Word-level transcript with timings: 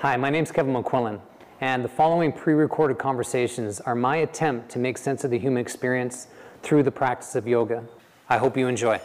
Hi, 0.00 0.16
my 0.16 0.30
name 0.30 0.44
is 0.44 0.50
Kevin 0.50 0.72
McQuillan, 0.72 1.20
and 1.60 1.84
the 1.84 1.88
following 1.88 2.32
pre 2.32 2.54
recorded 2.54 2.96
conversations 2.96 3.80
are 3.80 3.94
my 3.94 4.16
attempt 4.16 4.70
to 4.70 4.78
make 4.78 4.96
sense 4.96 5.24
of 5.24 5.30
the 5.30 5.38
human 5.38 5.60
experience 5.60 6.28
through 6.62 6.84
the 6.84 6.90
practice 6.90 7.34
of 7.34 7.46
yoga. 7.46 7.84
I 8.26 8.38
hope 8.38 8.56
you 8.56 8.66
enjoy. 8.66 8.98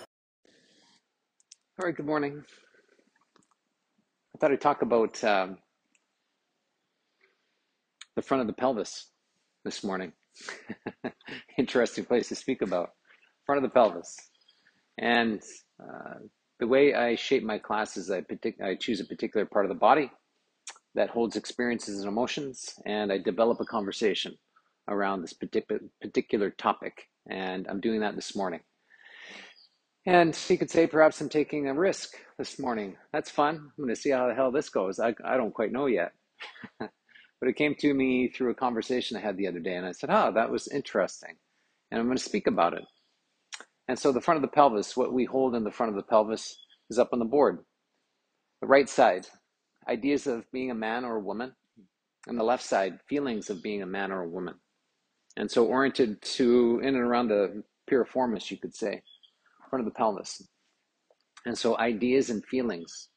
All 1.77 1.85
right, 1.85 1.93
good 1.93 2.05
morning. 2.05 2.41
I 4.33 4.37
thought 4.39 4.53
I'd 4.53 4.61
talk 4.61 4.83
about 4.83 5.21
um, 5.25 5.57
the 8.15 8.21
front 8.21 8.39
of 8.39 8.47
the 8.47 8.53
pelvis 8.53 9.09
this 9.65 9.83
morning. 9.83 10.13
Interesting 11.57 12.05
place 12.05 12.29
to 12.29 12.35
speak 12.35 12.61
about. 12.61 12.91
Front 13.45 13.61
of 13.61 13.69
the 13.69 13.73
pelvis. 13.73 14.15
And 14.97 15.41
uh, 15.77 16.19
the 16.61 16.67
way 16.67 16.93
I 16.93 17.15
shape 17.15 17.43
my 17.43 17.57
classes, 17.57 18.09
I, 18.09 18.21
partic- 18.21 18.61
I 18.61 18.75
choose 18.75 19.01
a 19.01 19.05
particular 19.05 19.45
part 19.45 19.65
of 19.65 19.69
the 19.69 19.75
body 19.75 20.09
that 20.95 21.09
holds 21.09 21.35
experiences 21.35 21.99
and 21.99 22.07
emotions, 22.07 22.75
and 22.85 23.11
I 23.11 23.17
develop 23.17 23.59
a 23.61 23.65
conversation 23.65 24.37
around 24.87 25.21
this 25.21 25.33
particular 25.33 26.49
topic. 26.51 27.09
And 27.29 27.67
I'm 27.69 27.81
doing 27.81 28.01
that 28.01 28.15
this 28.15 28.35
morning. 28.35 28.61
And 30.05 30.37
you 30.49 30.57
could 30.57 30.69
say 30.69 30.87
perhaps 30.87 31.19
I'm 31.19 31.29
taking 31.29 31.67
a 31.67 31.73
risk 31.73 32.15
this 32.37 32.59
morning. 32.59 32.95
That's 33.11 33.31
fun. 33.31 33.55
I'm 33.55 33.83
going 33.83 33.89
to 33.89 33.99
see 33.99 34.11
how 34.11 34.27
the 34.27 34.35
hell 34.35 34.51
this 34.51 34.69
goes. 34.69 34.99
I, 34.99 35.15
I 35.25 35.37
don't 35.37 35.53
quite 35.53 35.71
know 35.71 35.87
yet. 35.87 36.13
but 36.79 36.89
it 37.41 37.55
came 37.55 37.75
to 37.79 37.93
me 37.93 38.29
through 38.29 38.51
a 38.51 38.55
conversation 38.55 39.17
I 39.17 39.21
had 39.21 39.37
the 39.37 39.47
other 39.47 39.59
day, 39.59 39.75
and 39.75 39.85
I 39.85 39.93
said, 39.93 40.11
oh, 40.11 40.31
that 40.33 40.51
was 40.51 40.67
interesting. 40.67 41.35
And 41.91 41.99
I'm 41.99 42.05
going 42.05 42.17
to 42.17 42.23
speak 42.23 42.47
about 42.47 42.73
it. 42.73 42.83
And 43.87 43.97
so 43.97 44.11
the 44.11 44.21
front 44.21 44.37
of 44.37 44.41
the 44.43 44.55
pelvis, 44.55 44.95
what 44.95 45.13
we 45.13 45.25
hold 45.25 45.55
in 45.55 45.63
the 45.63 45.71
front 45.71 45.91
of 45.91 45.95
the 45.95 46.03
pelvis, 46.03 46.57
is 46.89 46.99
up 46.99 47.09
on 47.11 47.19
the 47.19 47.25
board. 47.25 47.59
The 48.61 48.67
right 48.67 48.89
side, 48.89 49.27
ideas 49.87 50.27
of 50.27 50.49
being 50.51 50.71
a 50.71 50.75
man 50.75 51.05
or 51.05 51.15
a 51.17 51.21
woman, 51.21 51.53
and 52.27 52.39
the 52.39 52.43
left 52.43 52.63
side, 52.63 52.99
feelings 53.07 53.49
of 53.49 53.61
being 53.61 53.81
a 53.81 53.87
man 53.87 54.11
or 54.11 54.21
a 54.21 54.27
woman. 54.27 54.55
And 55.37 55.49
so 55.49 55.65
oriented 55.65 56.21
to 56.21 56.79
in 56.79 56.95
and 56.95 57.03
around 57.03 57.27
the 57.27 57.63
piriformis, 57.89 58.49
you 58.49 58.57
could 58.57 58.73
say, 58.73 59.01
front 59.69 59.85
of 59.85 59.93
the 59.93 59.97
pelvis. 59.97 60.41
And 61.45 61.57
so 61.57 61.77
ideas 61.77 62.29
and 62.29 62.43
feelings 62.45 63.09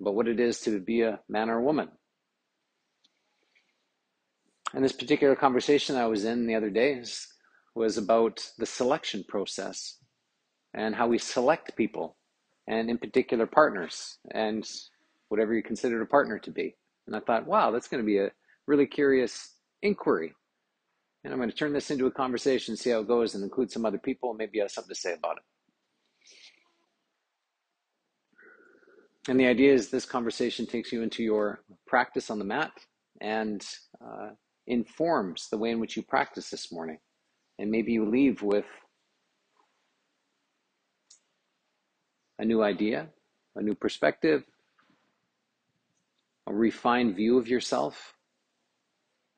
about 0.00 0.14
what 0.14 0.28
it 0.28 0.40
is 0.40 0.60
to 0.60 0.80
be 0.80 1.02
a 1.02 1.20
man 1.28 1.50
or 1.50 1.58
a 1.58 1.62
woman. 1.62 1.88
And 4.72 4.84
this 4.84 4.92
particular 4.92 5.34
conversation 5.34 5.96
I 5.96 6.06
was 6.06 6.24
in 6.24 6.46
the 6.46 6.54
other 6.54 6.70
day 6.70 7.02
was 7.74 7.98
about 7.98 8.48
the 8.58 8.66
selection 8.66 9.24
process 9.28 9.96
and 10.74 10.94
how 10.94 11.06
we 11.08 11.18
select 11.18 11.76
people, 11.76 12.16
and 12.66 12.90
in 12.90 12.98
particular 12.98 13.46
partners, 13.46 14.18
and 14.32 14.68
whatever 15.28 15.54
you 15.54 15.62
considered 15.62 16.02
a 16.02 16.06
partner 16.06 16.38
to 16.38 16.50
be. 16.50 16.74
And 17.06 17.16
I 17.16 17.20
thought, 17.20 17.46
wow, 17.46 17.70
that's 17.70 17.88
going 17.88 18.02
to 18.02 18.06
be 18.06 18.18
a 18.18 18.30
really 18.66 18.86
curious 18.86 19.54
inquiry. 19.82 20.34
And 21.24 21.32
I'm 21.32 21.38
going 21.38 21.50
to 21.50 21.56
turn 21.56 21.72
this 21.72 21.90
into 21.90 22.06
a 22.06 22.10
conversation, 22.10 22.76
see 22.76 22.90
how 22.90 23.00
it 23.00 23.08
goes, 23.08 23.34
and 23.34 23.42
include 23.42 23.70
some 23.70 23.84
other 23.84 23.98
people, 23.98 24.34
maybe 24.34 24.60
have 24.60 24.70
something 24.70 24.94
to 24.94 25.00
say 25.00 25.14
about 25.14 25.38
it. 25.38 25.42
And 29.30 29.38
the 29.38 29.46
idea 29.46 29.74
is 29.74 29.90
this 29.90 30.06
conversation 30.06 30.66
takes 30.66 30.90
you 30.90 31.02
into 31.02 31.22
your 31.22 31.60
practice 31.86 32.30
on 32.30 32.38
the 32.38 32.44
mat 32.46 32.72
and 33.20 33.66
uh, 34.02 34.30
informs 34.66 35.48
the 35.50 35.58
way 35.58 35.70
in 35.70 35.80
which 35.80 35.96
you 35.96 36.02
practice 36.02 36.48
this 36.50 36.72
morning. 36.72 36.98
And 37.58 37.70
maybe 37.70 37.92
you 37.92 38.08
leave 38.08 38.42
with 38.42 38.64
a 42.38 42.44
new 42.44 42.62
idea, 42.62 43.08
a 43.56 43.62
new 43.62 43.74
perspective, 43.74 44.44
a 46.48 46.54
refined 46.54 47.14
view 47.14 47.38
of 47.38 47.46
yourself, 47.46 48.14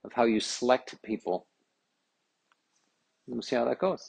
of 0.05 0.13
how 0.13 0.25
you 0.25 0.41
select 0.41 0.95
people. 1.03 1.49
we'll 3.27 3.43
see 3.43 3.57
how 3.57 3.65
that 3.65 3.81
goes. 3.81 4.09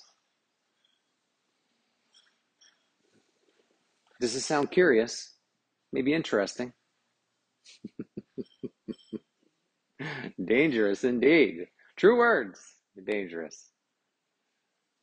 Does 4.19 4.35
this 4.35 4.45
sound 4.45 4.69
curious? 4.69 5.33
Maybe 5.91 6.13
interesting? 6.13 6.73
dangerous 10.45 11.03
indeed. 11.03 11.67
True 11.97 12.17
words. 12.17 12.59
Dangerous. 13.03 13.71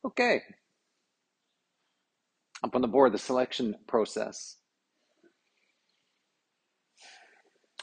Okay. 0.05 0.41
Up 2.63 2.75
on 2.75 2.81
the 2.81 2.87
board, 2.87 3.13
the 3.13 3.17
selection 3.17 3.75
process. 3.87 4.58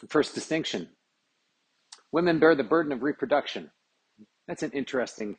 First 0.09 0.34
distinction 0.34 0.89
women 2.12 2.39
bear 2.39 2.55
the 2.55 2.62
burden 2.62 2.93
of 2.93 3.03
reproduction. 3.03 3.71
That's 4.47 4.62
an 4.62 4.71
interesting 4.72 5.37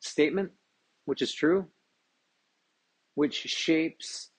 statement, 0.00 0.50
which 1.04 1.22
is 1.22 1.32
true, 1.32 1.66
which 3.14 3.34
shapes 3.34 4.30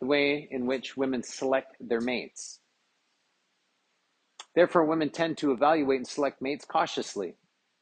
the 0.00 0.06
way 0.06 0.48
in 0.50 0.66
which 0.66 0.96
women 0.96 1.22
select 1.22 1.76
their 1.80 2.00
mates. 2.00 2.60
Therefore, 4.54 4.84
women 4.84 5.10
tend 5.10 5.38
to 5.38 5.52
evaluate 5.52 5.98
and 5.98 6.06
select 6.06 6.40
mates 6.40 6.64
cautiously 6.64 7.34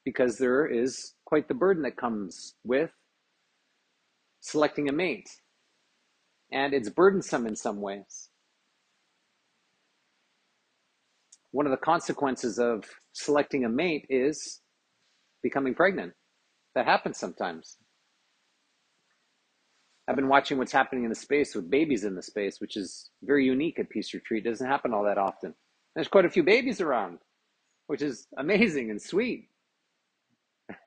because 0.05 0.39
there 0.39 0.67
is 0.67 1.15
quite 1.25 1.49
the 1.49 1.55
burden 1.55 1.83
that 1.83 1.97
comes 1.97 2.55
with 2.65 2.91
selecting 4.41 4.89
a 4.89 4.93
mate. 4.93 5.29
And 6.51 6.73
it's 6.73 6.89
burdensome 6.89 7.47
in 7.47 7.57
some 7.57 7.81
ways. 7.81 8.26
One 11.57 11.65
of 11.65 11.71
the 11.71 11.79
consequences 11.79 12.59
of 12.59 12.85
selecting 13.15 13.65
a 13.65 13.69
mate 13.69 14.05
is 14.11 14.61
becoming 15.43 15.75
pregnant. 15.75 16.13
That 16.75 16.85
happens 16.85 17.17
sometimes. 17.17 17.79
I've 20.07 20.17
been 20.17 20.29
watching 20.29 20.59
what's 20.59 20.71
happening 20.71 21.05
in 21.05 21.09
the 21.09 21.17
space 21.17 21.55
with 21.55 21.71
babies 21.71 22.05
in 22.05 22.15
the 22.15 22.23
space, 22.23 22.61
which 22.61 22.77
is 22.77 23.09
very 23.23 23.47
unique 23.47 23.79
at 23.79 23.89
Peace 23.89 24.13
Retreat. 24.13 24.45
It 24.45 24.51
doesn't 24.51 24.67
happen 24.67 24.93
all 24.93 25.05
that 25.05 25.17
often. 25.17 25.55
There's 25.95 26.09
quite 26.09 26.27
a 26.27 26.31
few 26.31 26.43
babies 26.43 26.83
around, 26.83 27.21
which 27.87 28.03
is 28.03 28.27
amazing 28.37 28.91
and 28.91 29.01
sweet. 29.01 29.49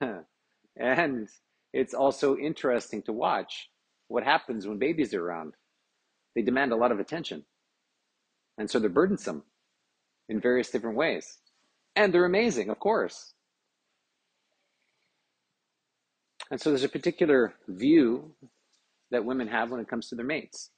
and 0.00 1.28
it's 1.72 1.94
also 1.94 2.36
interesting 2.36 3.02
to 3.02 3.12
watch 3.12 3.68
what 4.06 4.22
happens 4.22 4.68
when 4.68 4.78
babies 4.78 5.14
are 5.14 5.26
around. 5.26 5.54
They 6.36 6.42
demand 6.42 6.70
a 6.70 6.76
lot 6.76 6.92
of 6.92 7.00
attention. 7.00 7.44
And 8.56 8.70
so 8.70 8.78
they're 8.78 8.88
burdensome 8.88 9.42
in 10.30 10.40
various 10.40 10.70
different 10.70 10.96
ways. 10.96 11.38
And 11.96 12.14
they're 12.14 12.24
amazing, 12.24 12.70
of 12.70 12.78
course. 12.78 13.34
And 16.50 16.60
so 16.60 16.70
there's 16.70 16.84
a 16.84 16.88
particular 16.88 17.54
view 17.68 18.32
that 19.10 19.24
women 19.24 19.48
have 19.48 19.70
when 19.70 19.80
it 19.80 19.88
comes 19.88 20.08
to 20.08 20.14
their 20.14 20.24
mates. 20.24 20.70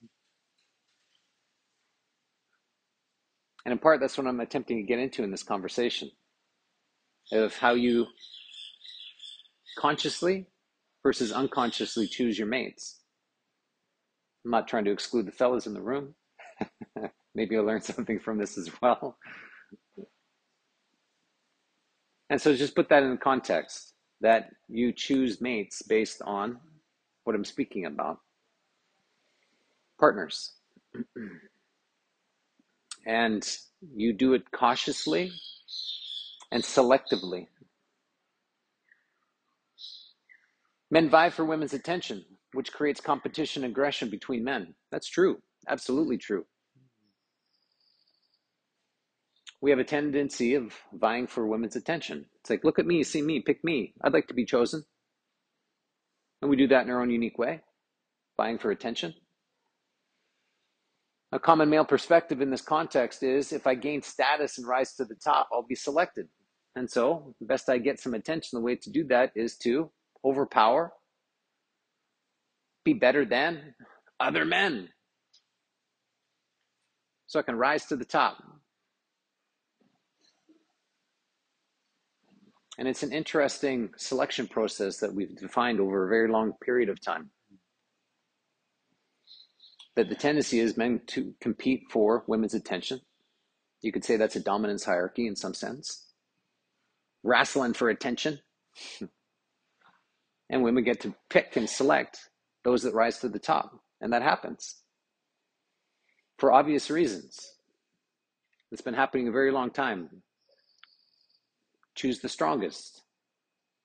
And 3.64 3.72
in 3.72 3.78
part, 3.78 4.00
that's 4.00 4.18
what 4.18 4.26
I'm 4.26 4.41
attempting 4.41 4.78
to 4.78 4.82
get 4.82 4.98
into 4.98 5.22
in 5.22 5.30
this 5.30 5.42
conversation 5.42 6.10
of 7.30 7.54
how 7.56 7.74
you 7.74 8.06
consciously 9.78 10.46
versus 11.02 11.30
unconsciously 11.30 12.06
choose 12.06 12.38
your 12.38 12.48
mates. 12.48 13.00
I'm 14.44 14.50
not 14.50 14.66
trying 14.66 14.84
to 14.86 14.91
exclude 14.92 15.26
the 15.26 15.32
fellas 15.32 15.66
in 15.66 15.74
the 15.74 15.82
room. 15.82 16.14
Maybe 17.34 17.54
you'll 17.54 17.65
learn 17.65 17.81
something 17.82 18.20
from 18.20 18.38
this 18.38 18.59
as 18.59 18.70
well. 18.82 19.16
And 22.31 22.41
so 22.41 22.54
just 22.54 22.75
put 22.75 22.88
that 22.88 23.03
in 23.03 23.19
context 23.19 23.94
that 24.20 24.50
you 24.69 24.93
choose 24.93 25.41
mates 25.41 25.82
based 25.82 26.22
on 26.22 26.59
what 27.25 27.37
I'm 27.37 27.44
speaking 27.44 27.87
about 27.87 28.19
partners. 30.00 30.53
and 33.06 33.56
you 33.94 34.12
do 34.12 34.34
it 34.34 34.51
cautiously 34.53 35.33
and 36.51 36.62
selectively. 36.62 37.47
Men 40.91 41.10
vie 41.10 41.30
for 41.30 41.45
women's 41.45 41.74
attention, 41.74 42.24
which 42.53 42.72
creates 42.72 43.01
competition 43.01 43.65
and 43.65 43.72
aggression 43.72 44.10
between 44.10 44.45
men. 44.45 44.74
That's 44.91 45.09
true, 45.09 45.39
absolutely 45.68 46.18
true 46.18 46.45
we 49.62 49.70
have 49.70 49.80
a 49.80 49.84
tendency 49.84 50.56
of 50.56 50.74
vying 50.92 51.28
for 51.28 51.47
women's 51.47 51.76
attention. 51.76 52.26
It's 52.41 52.50
like, 52.50 52.64
look 52.64 52.80
at 52.80 52.86
me, 52.86 53.04
see 53.04 53.22
me, 53.22 53.41
pick 53.41 53.64
me. 53.64 53.94
I'd 54.03 54.14
like 54.14 54.28
to 54.28 54.34
be 54.34 54.47
chosen. 54.47 54.84
And 56.42 56.50
we 56.50 56.56
do 56.56 56.68
that 56.68 56.84
in 56.84 56.91
our 56.91 57.03
own 57.03 57.10
unique 57.10 57.38
way, 57.38 57.62
vying 58.36 58.59
for 58.59 58.72
attention. 58.72 59.14
A 61.32 61.41
common 61.41 61.70
male 61.70 61.86
perspective 61.86 62.42
in 62.42 62.50
this 62.50 62.62
context 62.62 63.22
is 63.22 63.53
if 63.53 63.66
I 63.66 63.74
gain 63.76 64.03
status 64.03 64.59
and 64.59 64.68
rise 64.68 64.94
to 64.97 65.06
the 65.06 65.16
top, 65.16 65.48
I'll 65.53 65.62
be 65.62 65.76
selected. 65.76 66.28
And 66.76 66.91
so, 66.91 67.34
the 67.41 67.47
best 67.47 67.68
I 67.70 67.78
get 67.78 68.00
some 68.00 68.15
attention, 68.15 68.58
the 68.58 68.65
way 68.65 68.76
to 68.76 68.91
do 68.91 69.04
that 69.08 69.32
is 69.36 69.56
to 69.58 69.91
overpower, 70.24 70.92
be 72.84 72.94
better 72.94 73.24
than 73.24 73.74
other 74.20 74.44
men. 74.44 74.88
so 77.26 77.41
I 77.41 77.42
can 77.44 77.56
rise 77.56 77.86
to 77.86 77.97
the 77.97 78.04
top. 78.06 78.38
And 82.82 82.88
it's 82.88 83.04
an 83.04 83.12
interesting 83.12 83.90
selection 83.96 84.48
process 84.48 84.96
that 84.96 85.14
we've 85.14 85.36
defined 85.36 85.78
over 85.78 86.04
a 86.04 86.08
very 86.08 86.28
long 86.28 86.54
period 86.54 86.88
of 86.88 87.00
time. 87.00 87.30
That 89.94 90.08
the 90.08 90.16
tendency 90.16 90.58
is 90.58 90.76
men 90.76 91.00
to 91.06 91.32
compete 91.40 91.84
for 91.92 92.24
women's 92.26 92.54
attention. 92.54 93.00
You 93.82 93.92
could 93.92 94.04
say 94.04 94.16
that's 94.16 94.34
a 94.34 94.40
dominance 94.40 94.84
hierarchy 94.84 95.28
in 95.28 95.36
some 95.36 95.54
sense. 95.54 96.08
Wrestling 97.22 97.74
for 97.74 97.88
attention. 97.88 98.40
and 100.50 100.64
women 100.64 100.82
get 100.82 101.02
to 101.02 101.14
pick 101.30 101.56
and 101.56 101.70
select 101.70 102.18
those 102.64 102.82
that 102.82 102.94
rise 102.94 103.20
to 103.20 103.28
the 103.28 103.38
top. 103.38 103.78
And 104.00 104.12
that 104.12 104.22
happens 104.22 104.74
for 106.36 106.52
obvious 106.52 106.90
reasons. 106.90 107.52
It's 108.72 108.82
been 108.82 108.94
happening 108.94 109.28
a 109.28 109.30
very 109.30 109.52
long 109.52 109.70
time. 109.70 110.24
Choose 111.94 112.21
the 112.21 112.28
strongest, 112.28 113.03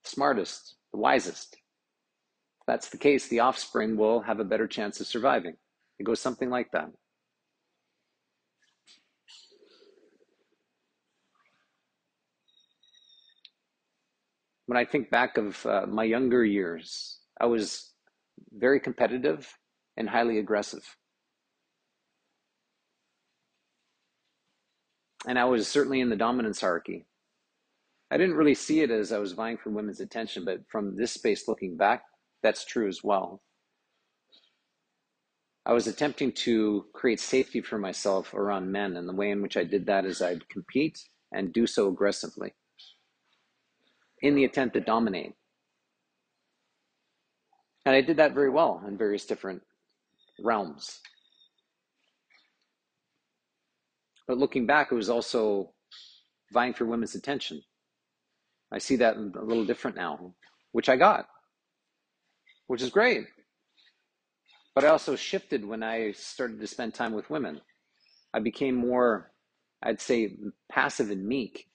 smartest, 0.03 0.75
the 0.91 0.99
wisest. 0.99 1.55
If 1.55 2.65
that's 2.65 2.89
the 2.89 2.97
case, 2.97 3.27
the 3.27 3.41
offspring 3.41 3.97
will 3.97 4.21
have 4.21 4.39
a 4.39 4.45
better 4.45 4.67
chance 4.67 4.99
of 4.99 5.07
surviving. 5.07 5.55
It 5.99 6.03
goes 6.03 6.21
something 6.21 6.49
like 6.49 6.71
that. 6.71 6.89
When 14.67 14.77
I 14.77 14.85
think 14.85 15.09
back 15.09 15.37
of 15.37 15.65
uh, 15.65 15.85
my 15.87 16.03
younger 16.03 16.43
years, 16.43 17.19
I 17.39 17.45
was 17.45 17.93
very 18.51 18.79
competitive 18.79 19.57
and 19.95 20.09
highly 20.09 20.39
aggressive. 20.39 20.97
And 25.25 25.39
I 25.39 25.45
was 25.45 25.67
certainly 25.67 25.99
in 25.99 26.09
the 26.09 26.15
dominance 26.15 26.61
hierarchy. 26.61 27.05
I 28.09 28.17
didn't 28.17 28.35
really 28.35 28.55
see 28.55 28.81
it 28.81 28.91
as 28.91 29.11
I 29.11 29.17
was 29.17 29.33
vying 29.33 29.57
for 29.57 29.69
women's 29.69 29.99
attention, 29.99 30.45
but 30.45 30.61
from 30.69 30.95
this 30.95 31.11
space 31.11 31.47
looking 31.47 31.75
back, 31.75 32.03
that's 32.41 32.65
true 32.65 32.87
as 32.87 33.03
well. 33.03 33.41
I 35.65 35.73
was 35.73 35.87
attempting 35.87 36.31
to 36.31 36.85
create 36.93 37.19
safety 37.19 37.59
for 37.59 37.77
myself 37.77 38.33
around 38.33 38.71
men, 38.71 38.95
and 38.95 39.09
the 39.09 39.13
way 39.13 39.31
in 39.31 39.41
which 39.41 39.57
I 39.57 39.65
did 39.65 39.85
that 39.87 40.05
is 40.05 40.21
I'd 40.21 40.47
compete 40.47 40.97
and 41.33 41.51
do 41.51 41.67
so 41.67 41.89
aggressively 41.89 42.53
in 44.21 44.35
the 44.35 44.45
attempt 44.45 44.75
to 44.75 44.79
dominate. 44.79 45.33
And 47.85 47.95
I 47.95 48.01
did 48.01 48.17
that 48.17 48.33
very 48.33 48.49
well 48.49 48.81
in 48.87 48.97
various 48.97 49.25
different 49.25 49.61
realms. 50.39 51.01
But 54.27 54.37
looking 54.37 54.65
back, 54.65 54.91
it 54.91 54.95
was 54.95 55.09
also 55.09 55.73
vying 56.53 56.73
for 56.73 56.85
women's 56.85 57.15
attention. 57.15 57.61
I 58.71 58.79
see 58.79 58.97
that 58.97 59.15
a 59.17 59.43
little 59.43 59.65
different 59.65 59.97
now, 59.97 60.33
which 60.71 60.89
I 60.89 60.97
got, 60.97 61.27
which 62.67 62.81
is 62.81 62.89
great. 62.89 63.25
But 64.75 64.83
I 64.83 64.89
also 64.89 65.15
shifted 65.15 65.65
when 65.65 65.83
I 65.83 66.11
started 66.11 66.59
to 66.59 66.67
spend 66.67 66.93
time 66.93 67.13
with 67.13 67.29
women. 67.29 67.61
I 68.33 68.39
became 68.39 68.75
more, 68.75 69.31
I'd 69.81 70.01
say, 70.01 70.37
passive 70.69 71.09
and 71.09 71.25
meek. 71.25 71.67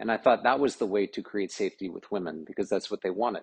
And 0.00 0.10
I 0.10 0.16
thought 0.16 0.42
that 0.44 0.58
was 0.58 0.76
the 0.76 0.86
way 0.86 1.06
to 1.08 1.22
create 1.22 1.52
safety 1.52 1.88
with 1.88 2.10
women 2.10 2.44
because 2.46 2.68
that's 2.68 2.90
what 2.90 3.02
they 3.02 3.10
wanted. 3.10 3.42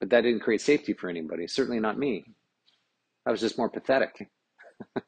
But 0.00 0.10
that 0.10 0.22
didn't 0.22 0.40
create 0.40 0.60
safety 0.60 0.92
for 0.92 1.08
anybody, 1.08 1.46
certainly 1.46 1.80
not 1.80 1.98
me. 1.98 2.24
I 3.26 3.30
was 3.30 3.40
just 3.40 3.56
more 3.56 3.70
pathetic. 3.70 4.28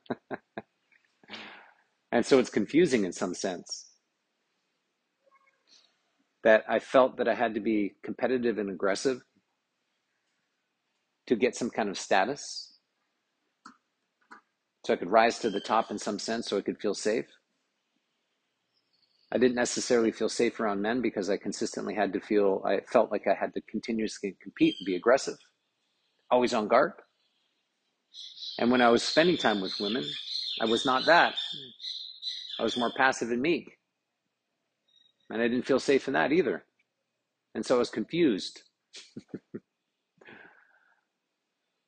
and 2.12 2.24
so 2.24 2.38
it's 2.38 2.48
confusing 2.48 3.04
in 3.04 3.12
some 3.12 3.34
sense 3.34 3.85
that 6.44 6.64
I 6.68 6.78
felt 6.78 7.18
that 7.18 7.28
I 7.28 7.34
had 7.34 7.54
to 7.54 7.60
be 7.60 7.94
competitive 8.04 8.58
and 8.58 8.70
aggressive 8.70 9.22
to 11.26 11.36
get 11.36 11.56
some 11.56 11.70
kind 11.70 11.88
of 11.88 11.98
status. 11.98 12.74
So 14.86 14.94
I 14.94 14.96
could 14.96 15.10
rise 15.10 15.38
to 15.40 15.50
the 15.50 15.60
top 15.60 15.90
in 15.90 15.98
some 15.98 16.18
sense 16.18 16.48
so 16.48 16.58
I 16.58 16.62
could 16.62 16.80
feel 16.80 16.94
safe. 16.94 17.26
I 19.32 19.38
didn't 19.38 19.56
necessarily 19.56 20.12
feel 20.12 20.28
safe 20.28 20.60
around 20.60 20.82
men 20.82 21.02
because 21.02 21.28
I 21.30 21.36
consistently 21.36 21.94
had 21.94 22.12
to 22.14 22.20
feel, 22.20 22.62
I 22.64 22.80
felt 22.90 23.10
like 23.10 23.26
I 23.26 23.34
had 23.34 23.54
to 23.54 23.60
continuously 23.62 24.36
compete 24.42 24.76
and 24.78 24.86
be 24.86 24.96
aggressive, 24.96 25.36
always 26.30 26.54
on 26.54 26.68
guard. 26.68 26.92
And 28.58 28.70
when 28.70 28.82
I 28.82 28.90
was 28.90 29.02
spending 29.02 29.36
time 29.36 29.60
with 29.60 29.80
women, 29.80 30.04
I 30.60 30.66
was 30.66 30.86
not 30.86 31.06
that. 31.06 31.34
I 32.60 32.62
was 32.62 32.76
more 32.76 32.92
passive 32.96 33.30
and 33.30 33.42
meek. 33.42 33.75
And 35.30 35.42
I 35.42 35.48
didn't 35.48 35.66
feel 35.66 35.80
safe 35.80 36.08
in 36.08 36.14
that 36.14 36.32
either. 36.32 36.64
And 37.54 37.66
so 37.66 37.76
I 37.76 37.78
was 37.78 37.90
confused. 37.90 38.62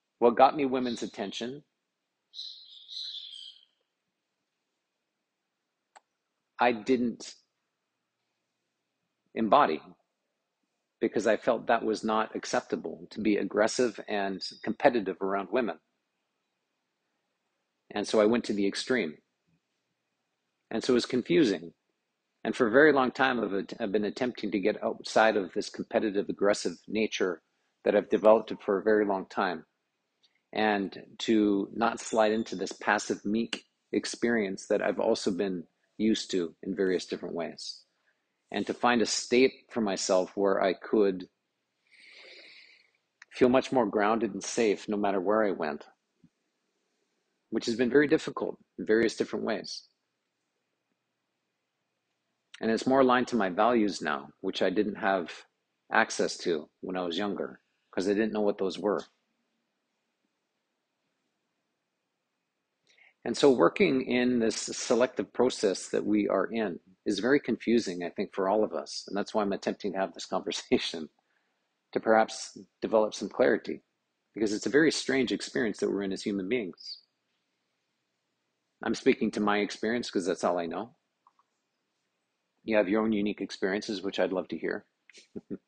what 0.18 0.36
got 0.36 0.56
me 0.56 0.64
women's 0.66 1.02
attention 1.02 1.62
I 6.60 6.72
didn't 6.72 7.34
embody 9.34 9.82
because 11.00 11.26
I 11.26 11.36
felt 11.36 11.68
that 11.68 11.84
was 11.84 12.04
not 12.04 12.34
acceptable 12.36 13.06
to 13.10 13.20
be 13.20 13.36
aggressive 13.36 14.00
and 14.08 14.42
competitive 14.64 15.18
around 15.22 15.48
women. 15.52 15.78
And 17.94 18.06
so 18.08 18.20
I 18.20 18.26
went 18.26 18.44
to 18.44 18.52
the 18.52 18.66
extreme. 18.66 19.16
And 20.70 20.84
so 20.84 20.92
it 20.92 20.94
was 20.94 21.06
confusing. 21.06 21.72
And 22.44 22.54
for 22.54 22.66
a 22.66 22.70
very 22.70 22.92
long 22.92 23.10
time, 23.10 23.40
I've, 23.40 23.66
I've 23.80 23.92
been 23.92 24.04
attempting 24.04 24.50
to 24.52 24.60
get 24.60 24.82
outside 24.82 25.36
of 25.36 25.52
this 25.52 25.70
competitive, 25.70 26.28
aggressive 26.28 26.76
nature 26.86 27.42
that 27.84 27.96
I've 27.96 28.10
developed 28.10 28.52
for 28.64 28.78
a 28.78 28.82
very 28.82 29.04
long 29.04 29.26
time 29.26 29.64
and 30.52 31.02
to 31.18 31.68
not 31.74 32.00
slide 32.00 32.32
into 32.32 32.56
this 32.56 32.72
passive, 32.72 33.24
meek 33.24 33.64
experience 33.92 34.66
that 34.68 34.82
I've 34.82 35.00
also 35.00 35.30
been 35.30 35.64
used 35.98 36.30
to 36.30 36.54
in 36.62 36.74
various 36.74 37.06
different 37.06 37.34
ways. 37.34 37.82
And 38.50 38.66
to 38.66 38.74
find 38.74 39.02
a 39.02 39.06
state 39.06 39.52
for 39.70 39.80
myself 39.80 40.32
where 40.34 40.62
I 40.62 40.72
could 40.72 41.28
feel 43.32 43.48
much 43.48 43.72
more 43.72 43.86
grounded 43.86 44.32
and 44.32 44.42
safe 44.42 44.88
no 44.88 44.96
matter 44.96 45.20
where 45.20 45.44
I 45.44 45.50
went, 45.50 45.84
which 47.50 47.66
has 47.66 47.76
been 47.76 47.90
very 47.90 48.08
difficult 48.08 48.58
in 48.78 48.86
various 48.86 49.16
different 49.16 49.44
ways. 49.44 49.82
And 52.60 52.70
it's 52.70 52.86
more 52.86 53.00
aligned 53.00 53.28
to 53.28 53.36
my 53.36 53.50
values 53.50 54.02
now, 54.02 54.30
which 54.40 54.62
I 54.62 54.70
didn't 54.70 54.96
have 54.96 55.30
access 55.92 56.36
to 56.38 56.68
when 56.80 56.96
I 56.96 57.02
was 57.02 57.18
younger 57.18 57.60
because 57.90 58.08
I 58.08 58.14
didn't 58.14 58.32
know 58.32 58.40
what 58.40 58.58
those 58.58 58.78
were. 58.78 59.04
And 63.24 63.36
so, 63.36 63.50
working 63.50 64.02
in 64.02 64.38
this 64.38 64.56
selective 64.56 65.32
process 65.32 65.88
that 65.88 66.04
we 66.04 66.28
are 66.28 66.46
in 66.46 66.80
is 67.04 67.18
very 67.18 67.40
confusing, 67.40 68.02
I 68.04 68.10
think, 68.10 68.34
for 68.34 68.48
all 68.48 68.64
of 68.64 68.72
us. 68.72 69.04
And 69.08 69.16
that's 69.16 69.34
why 69.34 69.42
I'm 69.42 69.52
attempting 69.52 69.92
to 69.92 69.98
have 69.98 70.14
this 70.14 70.26
conversation 70.34 71.08
to 71.92 72.00
perhaps 72.00 72.56
develop 72.82 73.14
some 73.14 73.28
clarity, 73.28 73.82
because 74.34 74.52
it's 74.52 74.66
a 74.66 74.70
very 74.70 74.92
strange 74.92 75.32
experience 75.32 75.78
that 75.78 75.90
we're 75.90 76.02
in 76.02 76.12
as 76.12 76.22
human 76.22 76.48
beings. 76.48 77.00
I'm 78.84 78.94
speaking 78.94 79.30
to 79.32 79.40
my 79.40 79.58
experience 79.58 80.08
because 80.08 80.26
that's 80.26 80.44
all 80.44 80.58
I 80.58 80.66
know. 80.66 80.90
You 82.68 82.76
have 82.76 82.88
your 82.90 83.00
own 83.02 83.12
unique 83.12 83.40
experiences, 83.40 84.02
which 84.02 84.20
I'd 84.20 84.30
love 84.34 84.46
to 84.48 84.58
hear. 84.58 84.84
and 85.50 85.58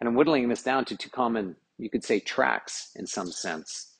I'm 0.00 0.16
whittling 0.16 0.48
this 0.48 0.64
down 0.64 0.84
to 0.86 0.96
two 0.96 1.08
common, 1.08 1.54
you 1.78 1.88
could 1.88 2.02
say, 2.02 2.18
tracks 2.18 2.90
in 2.96 3.06
some 3.06 3.30
sense 3.30 3.94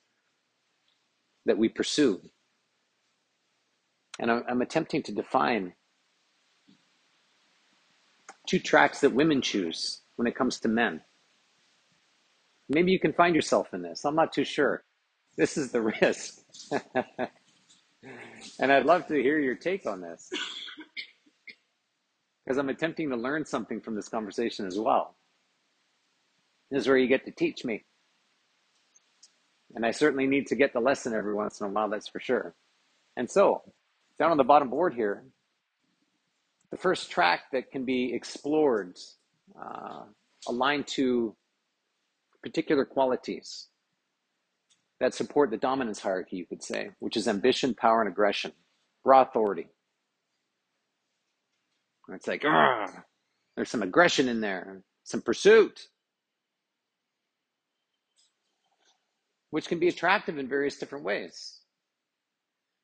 that 1.46 1.56
we 1.56 1.68
pursue. 1.68 2.20
And 4.18 4.28
I'm 4.28 4.60
attempting 4.60 5.04
to 5.04 5.12
define 5.12 5.74
two 8.48 8.58
tracks 8.58 9.00
that 9.02 9.14
women 9.14 9.40
choose 9.40 10.00
when 10.16 10.26
it 10.26 10.34
comes 10.34 10.58
to 10.60 10.68
men. 10.68 11.00
Maybe 12.68 12.90
you 12.90 12.98
can 12.98 13.12
find 13.12 13.36
yourself 13.36 13.72
in 13.72 13.82
this. 13.82 14.04
I'm 14.04 14.16
not 14.16 14.32
too 14.32 14.44
sure. 14.44 14.82
This 15.36 15.56
is 15.56 15.70
the 15.70 15.80
risk. 16.02 16.40
and 18.58 18.72
I'd 18.72 18.84
love 18.84 19.06
to 19.06 19.14
hear 19.14 19.38
your 19.38 19.54
take 19.54 19.86
on 19.86 20.00
this. 20.00 20.28
Because 22.50 22.58
I'm 22.58 22.68
attempting 22.68 23.10
to 23.10 23.16
learn 23.16 23.44
something 23.44 23.80
from 23.80 23.94
this 23.94 24.08
conversation 24.08 24.66
as 24.66 24.76
well. 24.76 25.14
This 26.68 26.80
is 26.80 26.88
where 26.88 26.96
you 26.96 27.06
get 27.06 27.24
to 27.26 27.30
teach 27.30 27.64
me. 27.64 27.84
And 29.76 29.86
I 29.86 29.92
certainly 29.92 30.26
need 30.26 30.48
to 30.48 30.56
get 30.56 30.72
the 30.72 30.80
lesson 30.80 31.14
every 31.14 31.32
once 31.32 31.60
in 31.60 31.68
a 31.68 31.70
while, 31.70 31.88
that's 31.88 32.08
for 32.08 32.18
sure. 32.18 32.56
And 33.16 33.30
so, 33.30 33.62
down 34.18 34.32
on 34.32 34.36
the 34.36 34.42
bottom 34.42 34.68
board 34.68 34.94
here, 34.94 35.22
the 36.72 36.76
first 36.76 37.12
track 37.12 37.42
that 37.52 37.70
can 37.70 37.84
be 37.84 38.12
explored, 38.12 38.98
uh, 39.56 40.00
aligned 40.48 40.88
to 40.88 41.36
particular 42.42 42.84
qualities, 42.84 43.68
that 44.98 45.14
support 45.14 45.52
the 45.52 45.56
dominance 45.56 46.00
hierarchy, 46.00 46.38
you 46.38 46.46
could 46.46 46.64
say, 46.64 46.90
which 46.98 47.16
is 47.16 47.28
ambition, 47.28 47.74
power, 47.74 48.00
and 48.00 48.10
aggression, 48.10 48.50
raw 49.04 49.22
authority. 49.22 49.68
It's 52.12 52.26
like, 52.26 52.44
ah, 52.44 52.86
there's 53.56 53.70
some 53.70 53.82
aggression 53.82 54.28
in 54.28 54.40
there, 54.40 54.82
some 55.04 55.22
pursuit, 55.22 55.80
which 59.50 59.68
can 59.68 59.78
be 59.78 59.88
attractive 59.88 60.38
in 60.38 60.48
various 60.48 60.78
different 60.78 61.04
ways. 61.04 61.58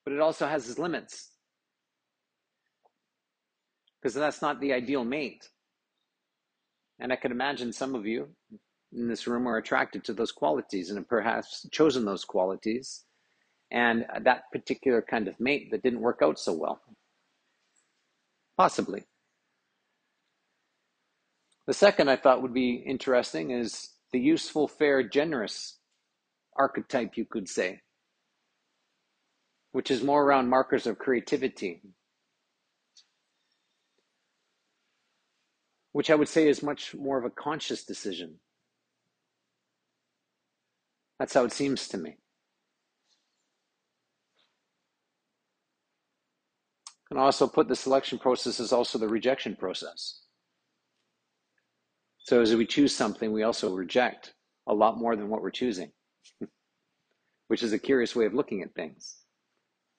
But 0.05 0.15
it 0.15 0.21
also 0.21 0.47
has 0.47 0.69
its 0.69 0.79
limits. 0.79 1.31
Because 4.01 4.15
that's 4.15 4.43
not 4.43 4.61
the 4.61 4.73
ideal 4.73 5.05
mate. 5.05 5.49
And 7.01 7.13
I 7.13 7.17
could 7.17 7.33
imagine 7.33 7.73
some 7.73 7.95
of 7.95 8.07
you 8.07 8.29
in 8.93 9.09
this 9.09 9.27
room 9.27 9.49
are 9.49 9.57
attracted 9.57 10.05
to 10.05 10.13
those 10.13 10.33
qualities 10.33 10.91
and 10.91 10.99
have 10.99 11.09
perhaps 11.09 11.69
chosen 11.73 12.05
those 12.05 12.25
qualities 12.25 13.05
and 13.71 14.07
that 14.23 14.45
particular 14.53 15.03
kind 15.03 15.27
of 15.29 15.39
mate 15.41 15.71
that 15.71 15.83
didn't 15.83 16.01
work 16.01 16.21
out 16.23 16.39
so 16.39 16.53
well. 16.53 16.81
Possibly. 18.57 19.05
The 21.67 21.75
second 21.75 22.09
I 22.09 22.17
thought 22.17 22.43
would 22.43 22.55
be 22.55 22.75
interesting 22.75 23.51
is 23.51 23.91
the 24.13 24.21
useful, 24.21 24.69
fair, 24.69 25.03
generous 25.03 25.79
archetype, 26.57 27.17
you 27.17 27.25
could 27.25 27.49
say, 27.49 27.81
which 29.73 29.91
is 29.91 30.03
more 30.03 30.23
around 30.23 30.49
markers 30.49 30.87
of 30.87 30.99
creativity, 30.99 31.83
which 35.93 36.09
I 36.09 36.15
would 36.15 36.29
say 36.29 36.49
is 36.49 36.63
much 36.63 36.95
more 36.95 37.19
of 37.19 37.25
a 37.25 37.31
conscious 37.31 37.85
decision. 37.85 38.37
That's 41.19 41.35
how 41.35 41.45
it 41.45 41.53
seems 41.53 41.89
to 41.89 41.99
me. 41.99 42.17
And 47.11 47.19
also 47.19 47.49
put 47.49 47.69
the 47.69 47.77
selection 47.77 48.19
process 48.19 48.61
as 48.61 48.73
also 48.73 48.99
the 48.99 49.09
rejection 49.09 49.57
process. 49.57 50.26
So 52.27 52.41
as 52.41 52.53
we 52.57 52.67
choose 52.67 52.93
something, 52.93 53.31
we 53.31 53.45
also 53.45 53.73
reject 53.73 54.35
a 54.67 54.75
lot 54.75 54.99
more 54.99 55.15
than 55.15 55.29
what 55.29 55.43
we're 55.43 55.51
choosing, 55.51 55.93
which 57.47 57.63
is 57.63 57.73
a 57.73 57.79
curious 57.79 58.17
way 58.17 58.27
of 58.27 58.35
looking 58.35 58.63
at 58.63 58.75
things. 58.75 59.19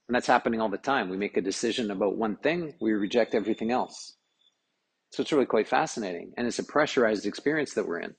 And 0.09 0.15
that's 0.15 0.27
happening 0.27 0.59
all 0.59 0.67
the 0.67 0.77
time. 0.77 1.07
We 1.07 1.15
make 1.15 1.37
a 1.37 1.41
decision 1.41 1.89
about 1.89 2.17
one 2.17 2.35
thing, 2.35 2.73
we 2.81 2.91
reject 2.91 3.33
everything 3.33 3.71
else. 3.71 4.17
So 5.13 5.21
it's 5.21 5.31
really 5.31 5.45
quite 5.45 5.69
fascinating. 5.69 6.33
And 6.35 6.45
it's 6.45 6.59
a 6.59 6.65
pressurized 6.65 7.25
experience 7.25 7.73
that 7.75 7.87
we're 7.87 8.01
in. 8.01 8.13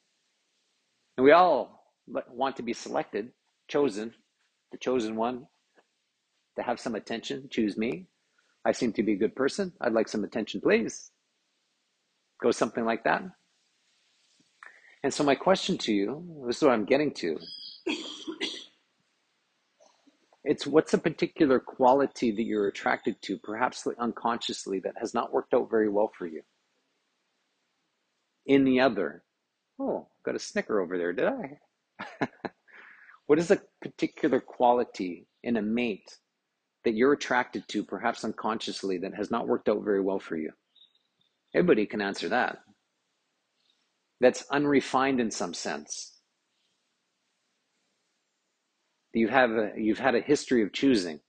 And 1.18 1.24
we 1.24 1.32
all 1.32 1.92
want 2.30 2.56
to 2.56 2.62
be 2.62 2.72
selected, 2.72 3.30
chosen, 3.68 4.14
the 4.72 4.78
chosen 4.78 5.16
one, 5.16 5.46
to 6.56 6.62
have 6.62 6.80
some 6.80 6.94
attention, 6.94 7.48
choose 7.50 7.76
me. 7.76 8.06
I 8.64 8.72
seem 8.72 8.94
to 8.94 9.02
be 9.02 9.12
a 9.12 9.18
good 9.18 9.36
person. 9.36 9.74
I'd 9.82 9.92
like 9.92 10.08
some 10.08 10.24
attention, 10.24 10.62
please. 10.62 11.10
Go 12.42 12.52
something 12.52 12.86
like 12.86 13.04
that. 13.04 13.22
And 15.04 15.14
so, 15.14 15.22
my 15.22 15.34
question 15.34 15.78
to 15.78 15.92
you 15.92 16.44
this 16.46 16.56
is 16.56 16.62
what 16.62 16.72
I'm 16.72 16.84
getting 16.84 17.12
to. 17.14 17.38
It's 20.44 20.66
what's 20.66 20.94
a 20.94 20.98
particular 20.98 21.60
quality 21.60 22.30
that 22.30 22.42
you're 22.42 22.68
attracted 22.68 23.20
to, 23.22 23.36
perhaps 23.36 23.86
unconsciously, 23.98 24.80
that 24.80 24.94
has 24.98 25.12
not 25.12 25.32
worked 25.32 25.52
out 25.52 25.68
very 25.70 25.90
well 25.90 26.10
for 26.16 26.26
you? 26.26 26.42
In 28.46 28.64
the 28.64 28.80
other. 28.80 29.24
Oh, 29.78 30.08
got 30.24 30.34
a 30.34 30.38
snicker 30.38 30.80
over 30.80 30.96
there, 30.96 31.12
did 31.12 31.26
I? 31.26 31.58
what 33.26 33.38
is 33.38 33.50
a 33.50 33.60
particular 33.82 34.40
quality 34.40 35.26
in 35.42 35.58
a 35.58 35.62
mate 35.62 36.16
that 36.84 36.94
you're 36.94 37.12
attracted 37.12 37.68
to, 37.68 37.84
perhaps 37.84 38.24
unconsciously, 38.24 38.96
that 38.98 39.14
has 39.14 39.30
not 39.30 39.46
worked 39.46 39.68
out 39.68 39.84
very 39.84 40.00
well 40.00 40.18
for 40.18 40.36
you? 40.36 40.50
Everybody 41.54 41.84
can 41.84 42.00
answer 42.00 42.30
that. 42.30 42.60
That's 44.20 44.44
unrefined 44.50 45.20
in 45.20 45.30
some 45.30 45.54
sense. 45.54 46.14
You 49.14 49.28
have 49.28 49.50
a, 49.50 49.72
you've 49.76 49.98
had 49.98 50.14
a 50.14 50.20
history 50.20 50.62
of 50.62 50.72
choosing. 50.72 51.20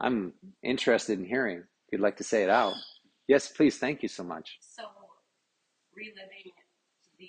I'm 0.00 0.32
interested 0.62 1.18
in 1.18 1.24
hearing. 1.24 1.58
If 1.58 1.92
you'd 1.92 2.00
like 2.00 2.16
to 2.16 2.24
say 2.24 2.42
it 2.42 2.50
out. 2.50 2.74
Yes, 3.28 3.48
please. 3.48 3.76
Thank 3.78 4.02
you 4.02 4.08
so 4.08 4.24
much. 4.24 4.58
So, 4.60 4.82
reliving 5.94 6.52
the 7.18 7.28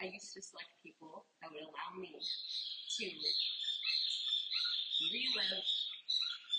I 0.00 0.06
used 0.12 0.34
to 0.34 0.42
select 0.42 0.68
people 0.82 1.24
that 1.40 1.50
would 1.50 1.62
allow 1.62 2.00
me 2.00 2.12
to 2.18 3.04
relive 5.12 5.64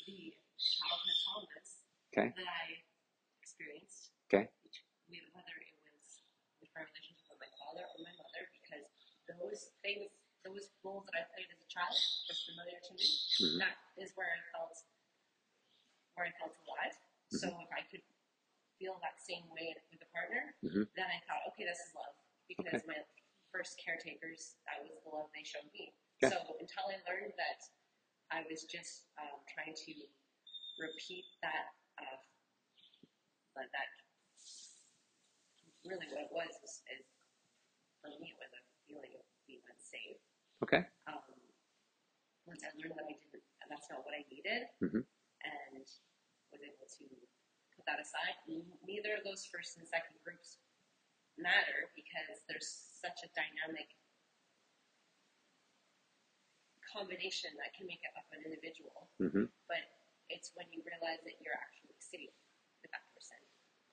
the 0.07 0.33
childhood 0.57 1.17
traumas 1.21 1.69
okay. 2.13 2.33
that 2.35 2.49
I 2.49 2.81
experienced. 3.41 3.86
Okay. 4.27 4.51
Whether 5.07 5.55
it 5.63 5.71
was 5.87 6.19
with 6.59 6.71
my 6.75 6.83
relationship 6.83 7.23
with 7.31 7.39
my 7.39 7.51
father 7.55 7.87
or 7.87 7.97
my 8.03 8.11
mother, 8.19 8.43
because 8.59 8.83
those 9.31 9.71
things, 9.79 10.11
those 10.43 10.67
roles 10.83 11.07
that 11.07 11.15
I 11.15 11.23
played 11.31 11.47
as 11.47 11.63
a 11.63 11.69
child 11.71 11.95
were 12.27 12.35
familiar 12.35 12.79
to 12.83 12.91
me. 12.91 13.07
Mm-hmm. 13.07 13.59
That 13.63 13.79
is 13.95 14.11
where 14.19 14.27
I 14.27 14.39
felt, 14.51 14.75
where 16.19 16.27
I 16.27 16.33
felt 16.43 16.59
alive. 16.67 16.95
Mm-hmm. 17.31 17.39
So 17.39 17.47
if 17.55 17.71
I 17.71 17.87
could 17.87 18.03
feel 18.75 18.99
that 18.99 19.15
same 19.23 19.47
way 19.47 19.71
with 19.89 20.03
a 20.03 20.09
partner, 20.11 20.53
mm-hmm. 20.59 20.85
then 20.99 21.07
I 21.07 21.23
thought, 21.23 21.47
okay, 21.55 21.63
this 21.63 21.79
is 21.79 21.95
love 21.95 22.13
because 22.51 22.83
okay. 22.83 22.93
my 22.93 22.99
first 23.55 23.79
caretakers, 23.79 24.59
that 24.67 24.83
was 24.83 24.91
the 24.91 25.07
love 25.07 25.31
they 25.31 25.47
showed 25.47 25.71
me. 25.71 25.95
So 26.19 26.35
until 26.35 26.85
I 26.89 26.99
learned 27.07 27.31
that 27.39 27.59
I 28.27 28.43
was 28.49 28.67
just 28.67 29.07
um, 29.21 29.39
trying 29.47 29.71
to 29.71 29.93
repeat 30.83 31.25
that, 31.39 31.71
uh, 31.95 32.19
that 33.55 33.89
really 35.87 36.07
what 36.11 36.21
it 36.27 36.31
was 36.31 36.53
is, 36.61 36.83
is, 36.91 37.05
for 38.03 38.11
me 38.19 38.35
it 38.35 38.39
was 38.39 38.51
a 38.53 38.61
feeling 38.85 39.13
of 39.15 39.25
being 39.47 39.63
unsafe. 39.71 40.21
Okay. 40.63 40.83
Um, 41.07 41.23
once 42.45 42.63
I 42.63 42.71
learned 42.79 42.95
that 42.95 43.07
I 43.07 43.15
didn't, 43.15 43.43
that's 43.67 43.91
not 43.91 44.07
what 44.07 44.15
I 44.15 44.23
needed, 44.31 44.71
mm-hmm. 44.79 45.03
and 45.03 45.83
was 46.51 46.63
able 46.63 46.87
to 46.87 47.05
put 47.75 47.83
that 47.83 47.99
aside. 47.99 48.39
Neither 48.87 49.19
of 49.19 49.27
those 49.27 49.43
first 49.47 49.75
and 49.75 49.83
second 49.83 50.15
groups 50.23 50.59
matter 51.35 51.91
because 51.93 52.39
there's 52.47 52.71
such 52.97 53.27
a 53.27 53.29
dynamic 53.35 53.91
combination 56.87 57.51
that 57.59 57.75
can 57.75 57.85
make 57.85 58.01
it 58.01 58.13
up 58.15 58.25
an 58.31 58.41
individual. 58.47 59.11
Mm-hmm. 59.19 59.51
But 59.67 59.83
it's 60.31 60.55
when 60.55 60.65
you 60.71 60.81
realize 60.87 61.21
that 61.27 61.37
you're 61.43 61.59
actually 61.59 61.99
safe 61.99 62.33
with 62.81 62.89
that 62.95 63.03
person. 63.11 63.39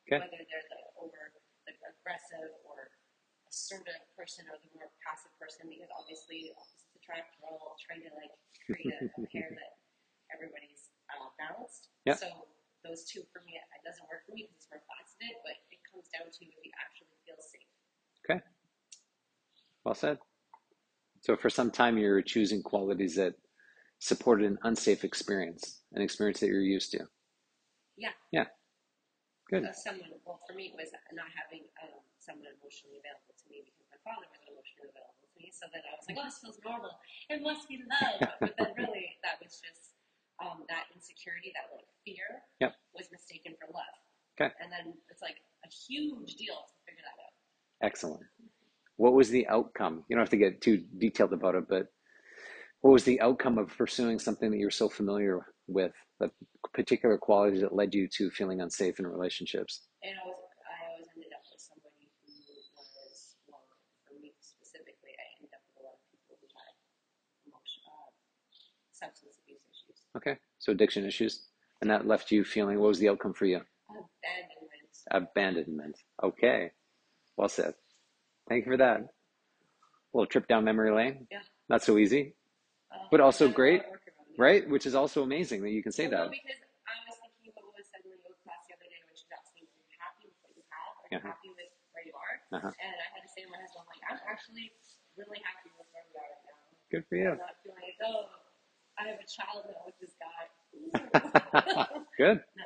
Okay. 0.07 0.23
Whether 0.23 0.47
they're 0.47 0.69
the 0.71 0.81
over 1.03 1.35
aggressive 2.05 2.53
or 2.69 2.93
assertive 3.49 3.97
person 4.13 4.45
or 4.53 4.61
the 4.61 4.69
more 4.77 4.93
passive 5.01 5.33
person, 5.41 5.73
because 5.73 5.89
obviously 5.97 6.53
opposites 6.53 6.93
attract. 7.01 7.33
We're 7.41 7.57
all 7.57 7.81
trying 7.81 8.05
to 8.05 8.13
like 8.13 8.37
create 8.69 8.93
a, 9.01 9.09
a 9.09 9.25
pair 9.33 9.49
that 9.57 9.73
everybody's 10.29 10.93
uh, 11.09 11.33
balanced. 11.41 11.89
Yep. 12.05 12.21
So 12.21 12.29
those 12.85 13.09
two 13.09 13.25
for 13.33 13.41
me, 13.49 13.57
it 13.57 13.83
doesn't 13.89 14.05
work 14.13 14.29
for 14.29 14.37
me 14.37 14.45
because 14.45 14.61
it's 14.61 14.69
more 14.69 14.85
faceted, 14.85 15.41
but 15.41 15.57
it 15.73 15.81
comes 15.89 16.13
down 16.13 16.29
to 16.29 16.41
if 16.45 16.53
you 16.61 16.73
actually 16.77 17.09
feel 17.25 17.41
safe. 17.41 17.73
Okay. 18.29 18.41
Well 19.89 19.97
said. 19.97 20.21
So 21.25 21.37
for 21.41 21.49
some 21.49 21.71
time, 21.73 21.97
you're 21.97 22.21
choosing 22.21 22.61
qualities 22.63 23.17
that 23.17 23.35
supported 23.99 24.45
an 24.45 24.59
unsafe 24.65 25.05
experience, 25.05 25.81
an 25.97 26.03
experience 26.03 26.41
that 26.41 26.49
you're 26.49 26.61
used 26.61 26.93
to. 26.93 27.09
Yeah. 27.97 28.13
Yeah. 28.33 28.45
Good. 29.51 29.69
Someone, 29.77 30.09
well, 30.25 30.41
for 30.49 30.57
me, 30.57 30.73
it 30.73 30.77
was 30.77 30.89
not 31.13 31.29
having 31.37 31.69
um, 31.85 32.01
someone 32.17 32.49
emotionally 32.49 32.97
available 32.97 33.37
to 33.37 33.45
me 33.53 33.61
because 33.61 33.85
my 33.93 34.01
father 34.01 34.25
wasn't 34.33 34.49
emotionally 34.49 34.89
available 34.89 35.21
to 35.21 35.37
me. 35.37 35.53
So 35.53 35.69
then 35.69 35.85
I 35.85 35.93
was 35.93 36.05
like, 36.09 36.17
oh, 36.17 36.25
this 36.25 36.41
feels 36.41 36.59
normal. 36.65 36.97
It 37.29 37.45
must 37.45 37.69
be 37.69 37.85
love. 37.85 38.25
but 38.41 38.57
then 38.57 38.73
really, 38.81 39.21
that 39.21 39.37
was 39.45 39.61
just 39.61 40.01
um, 40.41 40.65
that 40.73 40.89
insecurity, 40.97 41.53
that 41.53 41.69
like 41.77 41.85
fear, 42.09 42.41
yep. 42.65 42.73
was 42.97 43.13
mistaken 43.13 43.53
for 43.61 43.69
love. 43.69 43.97
Okay. 44.35 44.49
And 44.65 44.73
then 44.73 44.97
it's 45.13 45.21
like 45.21 45.45
a 45.61 45.69
huge 45.69 46.41
deal 46.41 46.65
to 46.65 46.77
figure 46.89 47.05
that 47.05 47.17
out. 47.21 47.37
Excellent. 47.85 48.25
What 48.97 49.13
was 49.13 49.29
the 49.29 49.47
outcome? 49.49 50.09
You 50.09 50.17
don't 50.17 50.25
have 50.25 50.33
to 50.33 50.41
get 50.41 50.65
too 50.65 50.83
detailed 50.99 51.37
about 51.37 51.55
it, 51.55 51.69
but 51.69 51.93
what 52.81 52.93
was 52.93 53.05
the 53.05 53.21
outcome 53.21 53.59
of 53.59 53.77
pursuing 53.77 54.19
something 54.19 54.51
that 54.51 54.59
you're 54.59 54.71
so 54.71 54.89
familiar 54.89 55.47
with, 55.67 55.93
the 56.21 56.31
particular 56.73 57.19
qualities 57.19 57.61
that 57.63 57.75
led 57.75 57.95
you 57.95 58.09
to 58.09 58.31
feeling 58.31 58.61
unsafe 58.61 58.99
in 58.99 59.07
relationships? 59.07 59.83
And 60.03 60.13
I, 60.15 60.27
was, 60.27 60.37
I 60.63 60.91
always 60.93 61.09
ended 61.17 61.33
up 61.33 61.43
with 61.51 61.61
somebody 61.61 62.09
who 62.25 62.33
was, 62.77 63.37
well, 63.49 63.65
for 64.07 64.15
me 64.21 64.33
specifically, 64.41 65.13
I 65.19 65.27
ended 65.41 65.51
up 65.55 65.63
with 65.75 65.83
a 65.83 65.87
lot 65.87 65.95
of 65.99 66.03
people 66.11 66.37
who 66.41 66.47
had 66.55 66.75
emotion, 67.47 67.83
uh, 67.89 68.11
substance 68.93 69.37
abuse 69.43 69.61
issues. 69.67 69.99
Okay, 70.17 70.39
so 70.59 70.73
addiction 70.73 71.05
issues. 71.05 71.49
And 71.81 71.91
that 71.91 72.07
left 72.07 72.31
you 72.31 72.45
feeling, 72.45 72.79
what 72.81 72.89
was 72.89 72.99
the 72.99 73.09
outcome 73.09 73.35
for 73.35 73.45
you? 73.47 73.61
Abandonment. 73.91 74.97
Abandonment. 75.11 75.97
Okay, 76.23 76.71
well 77.37 77.49
said. 77.49 77.75
Thank 78.49 78.65
you 78.67 78.73
for 78.73 78.77
that. 78.79 79.01
A 79.01 79.07
little 80.15 80.27
trip 80.27 80.47
down 80.49 80.65
memory 80.65 80.93
lane. 80.93 81.27
Yeah. 81.31 81.41
Not 81.69 81.83
so 81.83 81.99
easy, 81.99 82.35
Uh, 82.93 82.99
But 83.11 83.21
also 83.21 83.49
great, 83.49 83.83
lot 84.39 84.47
of 84.47 84.63
work 84.63 84.63
around 84.63 84.63
it. 84.63 84.65
right? 84.65 84.71
Which 84.71 84.87
is 84.87 84.95
also 84.95 85.23
amazing 85.23 85.63
that 85.63 85.71
you 85.71 85.83
can 85.83 85.93
say 85.93 86.09
Well, 86.09 86.31
that. 86.31 86.31
Because 86.31 86.61
I 86.87 86.95
was 87.09 87.17
thinking 87.23 87.53
about 87.55 87.65
what 87.71 87.77
was 87.79 87.87
said 87.91 88.03
in 88.05 88.11
the 88.11 88.21
yoga 88.23 88.39
class 88.45 88.63
the 88.69 88.75
other 88.77 88.89
day 88.91 89.01
when 89.05 89.15
she 89.15 89.25
was 89.27 89.35
asking, 89.35 89.67
"Are 89.71 89.85
you 89.87 89.97
happy 90.01 90.27
with 90.29 90.39
what 90.43 90.53
you 90.57 90.65
have? 90.71 90.93
Are 90.99 91.09
you 91.09 91.17
Uh-huh. 91.19 91.29
happy 91.35 91.51
with 91.55 91.71
where 91.95 92.05
you 92.07 92.15
are?" 92.17 92.35
Uh-huh. 92.59 92.73
And 92.81 92.95
I 92.95 93.07
had 93.15 93.23
to 93.23 93.31
say 93.31 93.43
to 93.47 93.51
my 93.51 93.61
husband, 93.61 93.87
"Like, 93.89 94.05
I'm 94.11 94.21
actually 94.29 94.67
really 95.17 95.41
happy 95.45 95.71
with 95.77 95.87
where 95.93 96.05
we 96.11 96.17
are 96.19 96.29
right 96.31 96.45
now. 96.47 96.59
Good 96.91 97.05
for 97.09 97.17
you. 97.17 97.31
I'm 97.31 97.39
not 97.39 97.57
feeling 97.63 97.81
like, 97.83 97.99
oh, 98.05 98.27
I 98.99 99.03
have 99.11 99.21
a 99.21 99.29
child 99.29 99.67
now 99.71 99.83
with 99.87 99.99
this 100.03 100.15
guy. 100.19 100.43
Good. 102.19 102.41
no, 102.57 102.65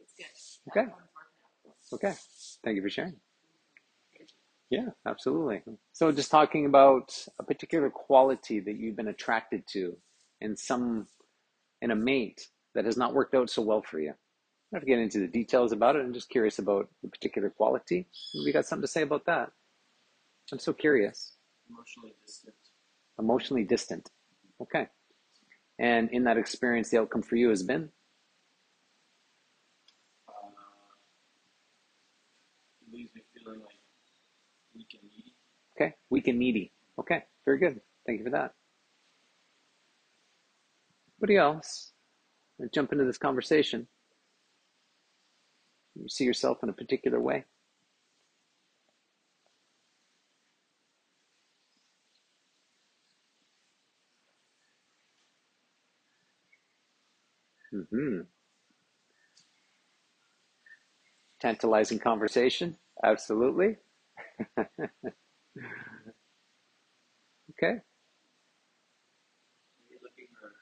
it's 0.00 0.14
good. 0.16 0.32
Okay. 0.68 0.86
That 0.86 0.94
one's 0.94 1.10
working 1.14 1.70
out. 1.70 1.78
Okay. 1.94 2.14
Thank 2.64 2.76
you 2.76 2.82
for 2.82 2.90
sharing. 2.90 3.16
Yeah, 4.70 4.88
absolutely. 5.06 5.62
So 5.92 6.10
just 6.12 6.30
talking 6.30 6.66
about 6.66 7.26
a 7.38 7.44
particular 7.44 7.90
quality 7.90 8.60
that 8.60 8.76
you've 8.76 8.96
been 8.96 9.08
attracted 9.08 9.64
to 9.72 9.96
in 10.40 10.56
some 10.56 11.06
in 11.82 11.90
a 11.90 11.96
mate 11.96 12.48
that 12.74 12.84
has 12.84 12.96
not 12.96 13.14
worked 13.14 13.34
out 13.34 13.50
so 13.50 13.62
well 13.62 13.82
for 13.82 13.98
you. 14.00 14.10
I 14.10 14.76
don't 14.76 14.80
have 14.80 14.82
to 14.82 14.86
get 14.86 14.98
into 14.98 15.20
the 15.20 15.28
details 15.28 15.72
about 15.72 15.96
it. 15.96 16.00
I'm 16.00 16.12
just 16.14 16.28
curious 16.30 16.58
about 16.58 16.88
the 17.02 17.08
particular 17.08 17.50
quality. 17.50 18.06
We 18.44 18.52
got 18.52 18.66
something 18.66 18.82
to 18.82 18.88
say 18.88 19.02
about 19.02 19.26
that. 19.26 19.52
I'm 20.52 20.58
so 20.58 20.72
curious. 20.72 21.36
emotionally 21.70 22.14
distant. 22.26 22.54
Emotionally 23.18 23.64
distant. 23.64 24.10
Okay. 24.60 24.88
And 25.78 26.10
in 26.10 26.24
that 26.24 26.36
experience, 26.38 26.90
the 26.90 26.98
outcome 26.98 27.22
for 27.22 27.36
you 27.36 27.50
has 27.50 27.62
been 27.62 27.90
Uh, 30.28 30.32
it 32.82 32.92
leaves 32.92 33.14
me 33.14 33.22
feeling 33.34 33.60
like 33.60 33.78
weak 34.74 34.98
and 35.00 35.10
needy. 35.10 35.34
okay, 35.76 35.94
weak 36.10 36.28
and 36.28 36.38
needy. 36.38 36.72
Okay, 36.98 37.24
very 37.44 37.58
good. 37.58 37.80
Thank 38.06 38.18
you 38.18 38.24
for 38.24 38.30
that. 38.30 38.54
Anybody 41.24 41.38
else? 41.38 41.92
Let's 42.58 42.74
jump 42.74 42.92
into 42.92 43.06
this 43.06 43.16
conversation. 43.16 43.88
You 45.94 46.06
see 46.06 46.24
yourself 46.24 46.58
in 46.62 46.68
a 46.68 46.74
particular 46.74 47.18
way. 47.18 47.44
Mm-hmm. 57.74 58.20
Tantalizing 61.40 62.00
conversation. 62.00 62.76
Absolutely. 63.02 63.76
okay. 64.58 64.68
Maybe 69.80 69.96
looking 70.02 70.28
for 70.38 70.52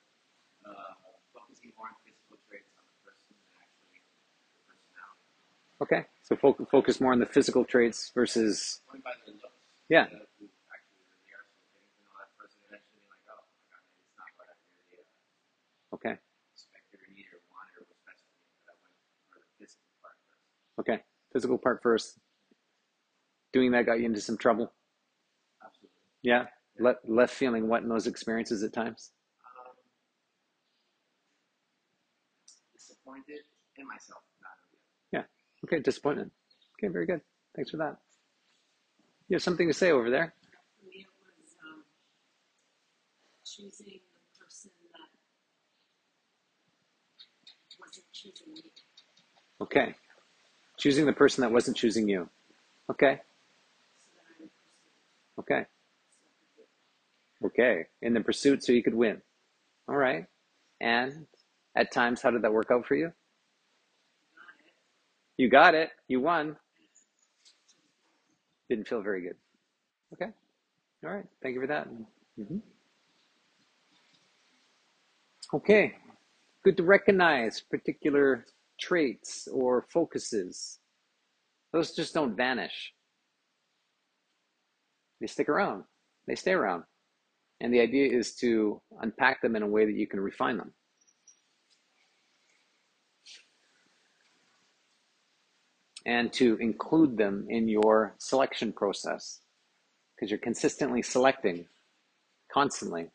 uh, 0.71 0.95
focusing 1.35 1.73
more 1.77 1.89
on 1.89 1.95
physical 2.07 2.39
traits 2.49 2.71
on 2.79 2.85
the 2.87 2.95
person 3.03 3.35
than 3.43 3.59
actually 3.59 3.99
the 4.47 4.63
personality. 4.71 5.72
Okay. 5.83 6.07
So 6.23 6.37
fo- 6.37 6.57
focus 6.71 7.01
more 7.01 7.13
on 7.13 7.19
the 7.19 7.27
physical 7.27 7.65
traits 7.65 8.13
versus 8.15 8.81
Going 8.87 9.03
by 9.03 9.11
their 9.27 9.35
looks. 9.35 9.59
Yeah. 9.91 10.07
instead 10.07 10.23
of 10.23 10.29
who 10.39 10.47
actually 10.71 11.03
really 11.11 11.35
are. 11.35 11.43
So 11.59 11.75
getting 11.75 11.91
to 11.91 12.01
know 12.07 12.15
that 12.23 12.31
person 12.39 12.63
eventually 12.71 13.03
being 13.03 13.11
like, 13.11 13.19
my 13.27 13.35
god, 13.35 13.43
maybe 13.67 13.91
it's 13.99 14.15
not 14.15 14.31
what 14.39 14.47
I 14.47 14.55
really 14.63 16.15
okay. 16.15 16.15
expected 16.55 17.03
or 17.03 17.09
needed 17.11 17.35
or 17.35 17.43
wanted 17.51 17.75
or 17.83 17.85
was 17.91 17.99
best 18.07 18.23
for 18.31 18.39
me, 18.39 18.47
but 18.63 18.71
I 18.71 18.77
went 18.79 18.95
for 19.35 19.43
the 19.43 19.51
physical 19.59 19.91
part 19.99 20.15
first. 20.23 20.47
Okay. 20.79 20.99
Physical 21.35 21.59
part 21.59 21.83
first. 21.83 22.09
Doing 23.51 23.75
that 23.75 23.85
got 23.85 23.99
you 23.99 24.07
into 24.07 24.23
some 24.23 24.39
trouble. 24.39 24.71
Absolutely. 25.61 25.99
Yeah. 26.23 26.47
Le- 26.79 27.03
left 27.05 27.35
feeling 27.35 27.67
what 27.67 27.83
in 27.83 27.91
those 27.91 28.07
experiences 28.07 28.63
at 28.63 28.73
times. 28.73 29.11
Um, 29.45 29.75
disappointed 32.73 33.43
in 33.77 33.85
myself, 33.91 34.23
not 34.41 34.57
in 34.63 34.71
the 34.71 35.19
other. 35.19 35.29
Okay. 35.65 35.81
Disappointment. 35.81 36.33
Okay. 36.79 36.93
Very 36.93 37.07
good. 37.07 37.21
Thanks 37.57 37.71
for 37.71 37.79
that. 37.79 37.99
You 39.29 39.37
have 39.37 39.43
something 39.43 39.69
to 39.69 39.75
say 39.75 39.91
over 39.93 40.11
there. 40.11 40.35
For 40.81 40.87
me, 40.87 41.01
it 41.01 41.07
was 41.21 41.55
um, 41.65 41.85
choosing 43.45 44.01
the 44.01 44.45
person 44.45 44.71
that 44.93 45.09
wasn't 47.81 48.07
choosing 48.13 48.55
me. 48.55 48.73
Okay. 49.61 49.95
Choosing 50.79 51.07
the 51.07 51.13
person 51.13 51.43
that 51.43 51.53
wasn't 51.53 51.77
choosing 51.77 52.09
you. 52.09 52.29
Okay. 52.91 53.21
So 53.99 54.11
that 54.15 54.23
I 54.27 54.43
would 54.43 54.51
pursue. 54.55 55.41
Okay. 55.41 55.67
Okay. 57.45 57.87
In 58.03 58.15
the 58.15 58.21
pursuit 58.21 58.65
so 58.65 58.73
you 58.73 58.83
could 58.83 58.95
win. 58.95 59.23
All 59.89 59.97
right. 59.97 60.27
And 60.81 61.27
at 61.77 61.93
times, 61.93 62.23
how 62.23 62.31
did 62.31 62.43
that 62.43 62.53
work 62.53 62.71
out 62.71 62.87
for 62.87 62.95
you? 62.97 63.13
You 65.43 65.49
got 65.49 65.75
it. 65.75 65.91
You 66.07 66.21
won. 66.21 66.57
Didn't 68.71 68.87
feel 68.87 69.03
very 69.03 69.23
good. 69.23 69.35
Okay. 70.13 70.31
All 71.05 71.11
right. 71.11 71.25
Thank 71.43 71.57
you 71.57 71.61
for 71.61 71.67
that. 71.67 71.89
Mhm. 72.39 72.63
Okay. 75.53 75.99
Good 76.63 76.77
to 76.77 76.85
recognize 76.85 77.61
particular 77.61 78.47
traits 78.79 79.49
or 79.49 79.83
focuses. 79.93 80.79
Those 81.73 81.93
just 81.93 82.15
don't 82.15 82.37
vanish. 82.37 82.95
They 85.21 85.27
stick 85.27 85.49
around. 85.49 85.83
They 86.29 86.37
stay 86.37 86.53
around. 86.53 86.85
And 87.59 87.75
the 87.75 87.81
idea 87.81 88.17
is 88.17 88.37
to 88.37 88.81
unpack 89.01 89.43
them 89.43 89.57
in 89.57 89.65
a 89.65 89.67
way 89.67 89.87
that 89.87 89.97
you 89.97 90.07
can 90.07 90.21
refine 90.21 90.59
them. 90.59 90.73
And 96.07 96.33
to 96.35 96.57
include 96.57 97.17
them 97.17 97.47
in 97.49 97.69
your 97.69 98.15
selection 98.19 98.73
process. 98.73 99.41
Because 100.15 100.31
you're 100.31 100.39
consistently 100.39 101.03
selecting 101.03 101.67
constantly. 102.53 103.09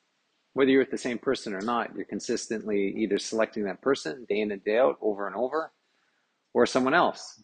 Whether 0.54 0.72
you're 0.72 0.82
with 0.82 0.92
the 0.92 0.98
same 0.98 1.20
person 1.20 1.54
or 1.54 1.62
not 1.62 1.96
you're 1.96 2.06
consistently 2.06 2.94
either 2.98 3.20
selecting 3.20 3.64
that 3.66 3.82
person 3.82 4.26
day 4.28 4.40
in 4.40 4.52
and 4.52 4.64
day 4.64 4.78
out 4.78 4.98
over 5.02 5.28
and 5.28 5.36
over 5.36 5.72
or 6.54 6.66
someone 6.66 6.94
else. 6.94 7.42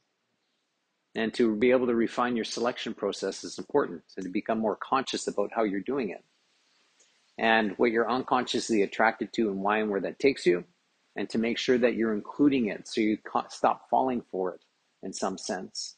And 1.16 1.34
to 1.36 1.56
be 1.56 1.70
able 1.72 1.86
to 1.88 1.96
refine 1.96 2.36
your 2.36 2.46
selection 2.46 2.96
process 2.96 3.44
is 3.44 3.60
important 3.60 4.02
and 4.18 4.26
to 4.26 4.32
become 4.32 4.58
more 4.58 4.76
conscious 4.76 5.28
about 5.28 5.52
how 5.56 5.64
you're 5.64 5.80
doing 5.80 6.10
it. 6.10 6.24
And 7.38 7.74
what 7.78 7.92
you're 7.92 8.10
unconsciously 8.10 8.82
attracted 8.82 9.32
to 9.34 9.50
and 9.50 9.62
why 9.62 9.80
and 9.80 9.90
where 9.90 10.02
that 10.02 10.20
takes 10.20 10.46
you 10.46 10.64
and 11.16 11.30
to 11.30 11.38
make 11.38 11.58
sure 11.58 11.78
that 11.78 11.94
you're 11.96 12.14
including 12.14 12.68
it 12.68 12.88
so 12.88 13.02
you 13.02 13.18
stop 13.50 13.90
falling 13.90 14.24
for 14.32 14.56
it 14.56 14.62
in 15.04 15.14
some 15.14 15.38
sense. 15.38 15.98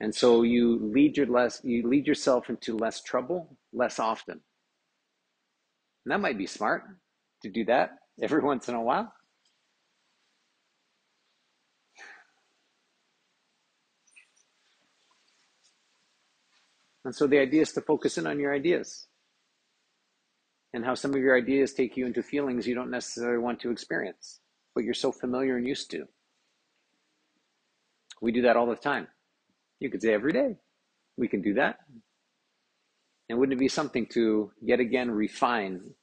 And 0.00 0.14
so 0.14 0.42
you 0.42 0.78
lead 0.78 1.16
your 1.16 1.26
less 1.26 1.60
you 1.62 1.86
lead 1.86 2.06
yourself 2.06 2.48
into 2.48 2.76
less 2.76 3.02
trouble 3.02 3.56
less 3.72 3.98
often. 3.98 4.40
And 6.04 6.12
that 6.12 6.20
might 6.20 6.38
be 6.38 6.46
smart 6.46 6.84
to 7.42 7.50
do 7.50 7.64
that 7.66 7.90
every 8.22 8.40
once 8.40 8.68
in 8.68 8.74
a 8.74 8.82
while. 8.82 9.12
And 17.04 17.14
so 17.14 17.26
the 17.26 17.38
idea 17.38 17.62
is 17.62 17.72
to 17.72 17.80
focus 17.80 18.18
in 18.18 18.26
on 18.26 18.38
your 18.38 18.54
ideas 18.54 19.06
and 20.72 20.84
how 20.84 20.94
some 20.94 21.14
of 21.14 21.20
your 21.20 21.36
ideas 21.36 21.72
take 21.72 21.96
you 21.96 22.06
into 22.06 22.22
feelings 22.22 22.66
you 22.66 22.74
don't 22.74 22.90
necessarily 22.90 23.38
want 23.38 23.60
to 23.60 23.70
experience, 23.70 24.40
but 24.74 24.84
you're 24.84 24.94
so 24.94 25.10
familiar 25.10 25.56
and 25.56 25.66
used 25.66 25.90
to. 25.90 26.06
We 28.20 28.32
do 28.32 28.42
that 28.42 28.56
all 28.56 28.66
the 28.66 28.76
time. 28.76 29.08
You 29.80 29.90
could 29.90 30.02
say 30.02 30.12
every 30.12 30.32
day. 30.32 30.56
We 31.16 31.28
can 31.28 31.42
do 31.42 31.54
that. 31.54 31.78
And 33.28 33.38
wouldn't 33.38 33.56
it 33.56 33.60
be 33.60 33.68
something 33.68 34.06
to 34.12 34.52
yet 34.60 34.80
again 34.80 35.10
refine 35.10 35.94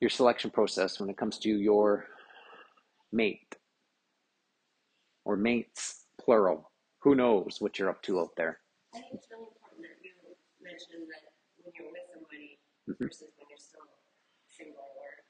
your 0.00 0.10
selection 0.10 0.50
process 0.50 1.00
when 1.00 1.10
it 1.10 1.16
comes 1.16 1.38
to 1.38 1.48
your 1.48 2.06
mate 3.12 3.56
or 5.24 5.36
mates, 5.36 6.06
plural? 6.20 6.70
Who 7.00 7.14
knows 7.14 7.56
what 7.60 7.78
you're 7.78 7.90
up 7.90 8.02
to 8.02 8.20
out 8.20 8.30
there? 8.36 8.60
I 8.94 8.98
think 9.00 9.14
it's 9.14 9.28
really 9.30 9.46
important 9.46 9.82
that 9.82 10.04
you 10.04 10.14
mentioned 10.62 11.08
that 11.10 11.32
when 11.62 11.72
you're 11.74 11.90
with 11.90 12.06
somebody 12.12 12.58
Mhm. 12.88 12.98
versus 12.98 13.30
when 13.36 13.46
you're 13.48 13.58
still 13.58 13.88
single 14.48 14.82
or 14.82 15.24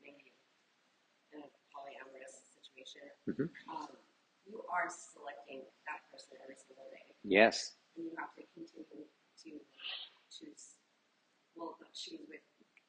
maybe 0.00 0.32
in 1.32 1.40
a 1.42 1.50
polyamorous 1.74 2.34
situation, 2.56 3.02
Mhm. 3.26 3.50
um, 3.68 3.88
you 4.48 4.64
are 4.72 4.88
selecting 4.88 5.62
that 5.84 6.00
person 6.10 6.40
every 6.42 6.56
single 6.56 6.88
day, 6.90 7.12
Yes. 7.22 7.76
and 7.96 8.08
you 8.08 8.12
have 8.16 8.32
to 8.34 8.42
continue 8.56 8.84
to 8.88 9.50
choose. 10.32 10.80
Well, 11.54 11.76
not 11.80 11.92
choose 11.92 12.24
with 12.28 12.40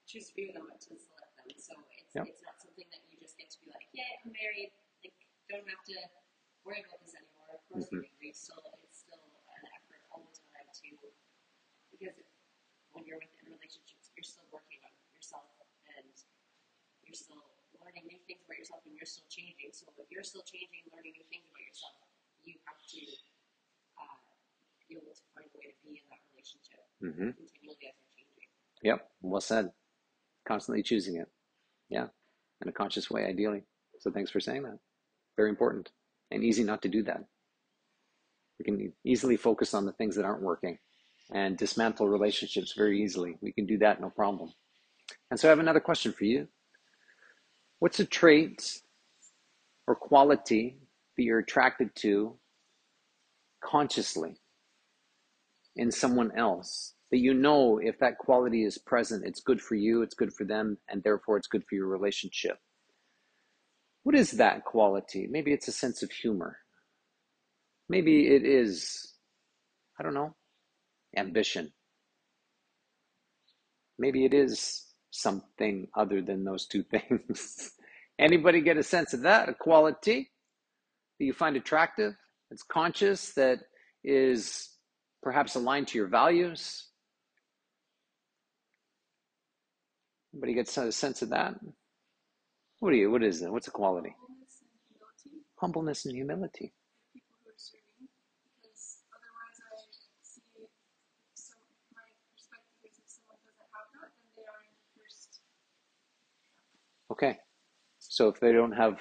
choose 0.08 0.30
to 0.30 0.34
be 0.34 0.48
with 0.50 0.56
them, 0.58 0.66
but 0.72 0.80
to 0.82 0.96
select 0.98 1.36
them. 1.38 1.50
So 1.60 1.74
it's 1.94 2.16
Yep. 2.16 2.26
it's 2.32 2.42
not 2.42 2.56
something 2.58 2.88
that 2.90 3.02
you 3.12 3.20
just 3.22 3.38
get 3.38 3.50
to 3.52 3.58
be 3.62 3.70
like, 3.70 3.88
yeah, 3.94 4.10
I'm 4.26 4.32
married. 4.34 4.72
Like, 5.04 5.14
don't 5.50 5.68
have 5.70 5.84
to 5.86 5.98
worry 6.66 6.82
about 6.82 6.98
this 7.06 7.14
anymore. 7.14 7.54
Of 7.54 7.62
course, 7.70 7.90
Mhm. 7.90 8.02
you 8.02 8.10
agree. 8.16 8.34
Still, 8.34 8.64
it's 8.84 9.06
still 9.06 9.22
an 9.22 9.66
effort 9.70 10.02
all 10.12 10.24
the 10.26 10.34
time 10.54 10.70
to 10.72 11.14
because 11.92 12.16
when 12.94 13.06
you're 13.06 13.20
within 13.20 13.52
relationships, 13.54 14.12
you're 14.16 14.24
still 14.24 14.48
working 14.52 14.80
on 14.86 14.92
yourself 15.14 15.46
and 15.98 16.10
you're 17.06 17.14
still 17.16 17.44
learning 17.90 18.06
new 18.06 18.22
things 18.30 18.46
about 18.46 18.58
yourself 18.62 18.86
and 18.86 18.94
you're 18.94 19.10
still 19.10 19.26
changing. 19.34 19.74
So 19.74 19.90
if 19.98 20.06
you're 20.14 20.22
still 20.22 20.46
changing, 20.46 20.86
learning 20.94 21.18
new 21.18 21.26
things 21.34 21.50
about 21.50 21.66
yourself, 21.66 21.98
you 22.46 22.54
have 22.70 22.78
to 22.78 23.02
uh, 23.98 24.18
be 24.86 25.02
able 25.02 25.10
to 25.10 25.26
find 25.34 25.50
a 25.50 25.58
way 25.58 25.74
to 25.74 25.78
be 25.82 25.98
in 25.98 26.06
that 26.14 26.22
relationship 26.30 26.82
mm-hmm. 27.02 27.34
continually 27.34 27.90
as 27.90 27.98
you're 27.98 28.14
changing. 28.14 28.50
Yep. 28.86 29.00
Well 29.26 29.42
said. 29.42 29.74
Constantly 30.46 30.86
choosing 30.86 31.18
it. 31.18 31.30
Yeah. 31.90 32.14
In 32.62 32.70
a 32.70 32.76
conscious 32.76 33.10
way, 33.10 33.26
ideally. 33.26 33.66
So 33.98 34.14
thanks 34.14 34.30
for 34.30 34.40
saying 34.40 34.64
that. 34.70 34.78
Very 35.34 35.50
important 35.50 35.90
and 36.30 36.44
easy 36.46 36.64
not 36.64 36.82
to 36.84 36.90
do 36.90 37.02
that. 37.04 37.26
We 38.60 38.66
can 38.66 38.94
easily 39.04 39.38
focus 39.38 39.74
on 39.74 39.86
the 39.86 39.94
things 39.94 40.16
that 40.16 40.26
aren't 40.26 40.44
working 40.44 40.78
and 41.32 41.58
dismantle 41.58 42.08
relationships 42.08 42.74
very 42.76 43.02
easily. 43.02 43.38
We 43.42 43.52
can 43.52 43.66
do 43.66 43.78
that 43.80 44.02
no 44.02 44.10
problem. 44.10 44.54
And 45.32 45.40
so 45.40 45.48
I 45.48 45.50
have 45.50 45.60
another 45.60 45.80
question 45.80 46.12
for 46.12 46.26
you. 46.26 46.48
What's 47.80 48.00
a 48.00 48.06
trait 48.06 48.82
or 49.88 49.96
quality 49.96 50.78
that 51.18 51.24
you're 51.24 51.40
attracted 51.40 51.96
to 51.96 52.36
consciously 53.64 54.36
in 55.76 55.92
someone 55.92 56.32
else 56.38 56.94
that 57.12 57.18
you 57.20 57.34
know 57.34 57.80
if 57.82 57.98
that 58.00 58.18
quality 58.18 58.64
is 58.64 58.78
present, 58.78 59.26
it's 59.26 59.42
good 59.42 59.62
for 59.62 59.76
you, 59.76 60.02
it's 60.02 60.14
good 60.14 60.34
for 60.34 60.44
them, 60.44 60.78
and 60.90 61.02
therefore 61.04 61.38
it's 61.38 61.48
good 61.48 61.64
for 61.68 61.76
your 61.76 61.88
relationship? 61.88 62.60
What 64.04 64.16
is 64.16 64.32
that 64.32 64.66
quality? 64.66 65.28
Maybe 65.30 65.52
it's 65.52 65.68
a 65.68 65.74
sense 65.74 66.04
of 66.04 66.12
humor. 66.12 66.58
Maybe 67.88 68.28
it 68.28 68.46
is, 68.46 69.14
I 70.00 70.04
don't 70.04 70.14
know, 70.14 70.36
ambition. 71.18 71.72
Maybe 73.98 74.26
it 74.26 74.34
is 74.34 74.86
something 75.12 75.88
other 75.96 76.22
than 76.22 76.44
those 76.44 76.66
two 76.68 76.84
things. 76.84 77.72
Anybody 78.20 78.62
get 78.62 78.78
a 78.78 78.84
sense 78.84 79.14
of 79.14 79.22
that? 79.22 79.50
A 79.50 79.54
quality 79.54 80.30
that 81.20 81.26
you 81.26 81.34
find 81.34 81.56
attractive, 81.58 82.14
that's 82.50 82.64
conscious, 82.64 83.34
that 83.34 83.60
is 84.04 84.70
perhaps 85.24 85.56
aligned 85.56 85.88
to 85.90 85.98
your 85.98 86.08
values? 86.08 86.88
Anybody 90.34 90.54
get 90.56 90.78
a 90.78 90.92
sense 90.92 91.22
of 91.22 91.30
that? 91.30 91.56
What 92.80 92.92
do 92.92 92.98
you? 92.98 93.12
What 93.12 93.24
is 93.24 93.42
it? 93.42 93.52
What's 93.52 93.68
a 93.68 93.72
quality? 93.72 94.16
Humbleness 94.16 94.56
and 94.60 94.66
humility. 94.66 95.56
Humbleness 95.60 96.06
and 96.06 96.16
humility. 96.16 96.74
People 97.14 97.36
who 97.44 97.50
are 97.52 97.60
serving, 97.60 98.08
because 98.56 99.04
otherwise 99.12 99.60
I 99.60 99.76
see 100.24 100.40
so 101.36 101.56
my 101.92 102.08
perspective 102.32 102.88
is 102.88 102.96
if 103.02 103.10
someone 103.12 103.42
doesn't 103.44 103.72
have 103.74 103.90
that, 104.00 104.12
then 104.22 104.32
they 104.38 104.48
are 104.48 104.62
in 104.64 104.72
the 104.78 104.86
first. 104.96 105.42
Okay. 107.22 107.38
So 108.00 108.30
if 108.30 108.40
they 108.40 108.54
don't 108.54 108.72
have, 108.72 109.00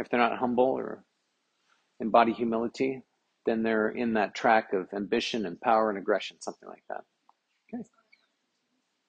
if 0.00 0.08
they're 0.08 0.20
not 0.20 0.38
humble 0.38 0.64
or 0.64 1.04
embody 2.00 2.32
humility, 2.32 3.02
then 3.46 3.62
they're 3.62 3.90
in 3.90 4.14
that 4.14 4.34
track 4.34 4.72
of 4.72 4.88
ambition 4.94 5.46
and 5.46 5.60
power 5.60 5.88
and 5.88 5.98
aggression, 5.98 6.36
something 6.40 6.68
like 6.68 6.82
that. 6.88 7.02
Okay. 7.72 7.84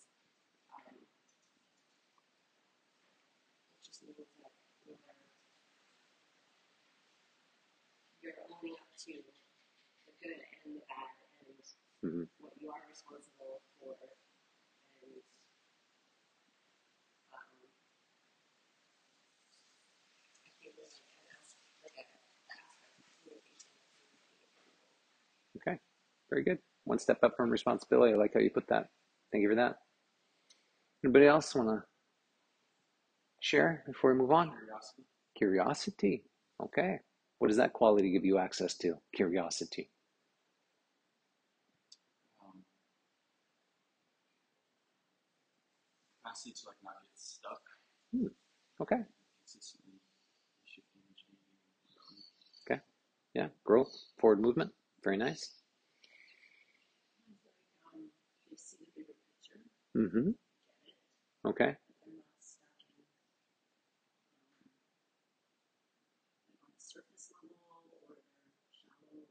um, 0.72 0.98
it 3.76 3.82
just 3.86 4.02
means 4.04 4.24
that 4.40 4.52
you're, 4.52 5.16
you're 8.20 8.38
owning 8.52 8.76
up 8.80 8.90
to 9.08 9.12
the 10.08 10.12
good 10.20 10.40
and 10.64 10.76
the 10.76 10.84
bad 10.88 11.08
and 12.04 12.12
Mhm. 12.12 12.28
what 12.38 12.52
you 12.60 12.68
are 12.70 12.84
responsible 12.88 13.62
for 13.80 13.96
and 15.02 15.24
um, 17.32 17.56
I 20.44 20.48
think 20.62 20.76
there's 20.76 21.00
like 21.00 21.16
an 21.16 21.26
aspect, 21.40 21.72
like 21.82 21.96
a, 21.98 22.04
the 22.48 22.54
aspect 22.60 22.94
of 23.00 23.08
communication 23.16 23.68
that's 23.72 23.96
really 24.04 24.20
important. 24.20 24.52
Okay, 25.58 25.76
very 26.30 26.44
good. 26.44 26.60
One 26.84 26.98
step 27.00 27.24
up 27.24 27.36
from 27.36 27.50
responsibility. 27.50 28.12
I 28.14 28.16
like 28.16 28.34
how 28.34 28.40
you 28.40 28.50
put 28.50 28.68
that. 28.68 28.90
Thank 29.32 29.42
you 29.42 29.48
for 29.50 29.56
that. 29.56 29.76
Anybody 31.04 31.26
else 31.26 31.54
want 31.54 31.68
to 31.70 31.82
share 33.40 33.84
before 33.86 34.12
we 34.12 34.18
move 34.20 34.32
on? 34.32 34.52
Curiosity. 34.52 35.04
Curiosity. 35.36 36.24
Okay. 36.62 37.00
What 37.38 37.48
does 37.48 37.56
that 37.58 37.72
quality 37.72 38.12
give 38.12 38.24
you 38.24 38.38
access 38.38 38.74
to? 38.78 38.96
Curiosity. 39.14 39.90
To 46.34 46.66
like 46.66 46.76
not 46.84 46.94
get 47.02 47.16
stuck. 47.18 47.62
Hmm. 48.14 48.28
Okay. 48.80 49.00
Consistently 49.42 50.00
shifting 50.64 51.02
and 51.06 51.16
changing. 51.16 51.50
Okay. 52.66 52.80
Yeah. 53.34 53.48
Growth, 53.64 53.94
forward 54.18 54.40
movement. 54.40 54.72
Very 55.02 55.16
nice. 55.16 55.50
It's 57.70 57.80
like 57.84 58.10
they 58.50 58.56
see 58.56 58.76
the 58.80 58.90
bigger 58.96 59.14
picture, 59.30 59.60
Mm-hmm. 59.96 60.30
Okay. 61.48 61.76
but 61.86 61.96
they're 62.04 62.14
not 62.14 62.40
stuck 62.40 62.74
in 62.88 63.04
like 66.50 66.60
on 66.62 66.70
the 66.74 66.80
surface 66.82 67.30
level 67.34 67.56
or 68.08 68.16
they're 68.42 68.72
shallow. 68.72 69.26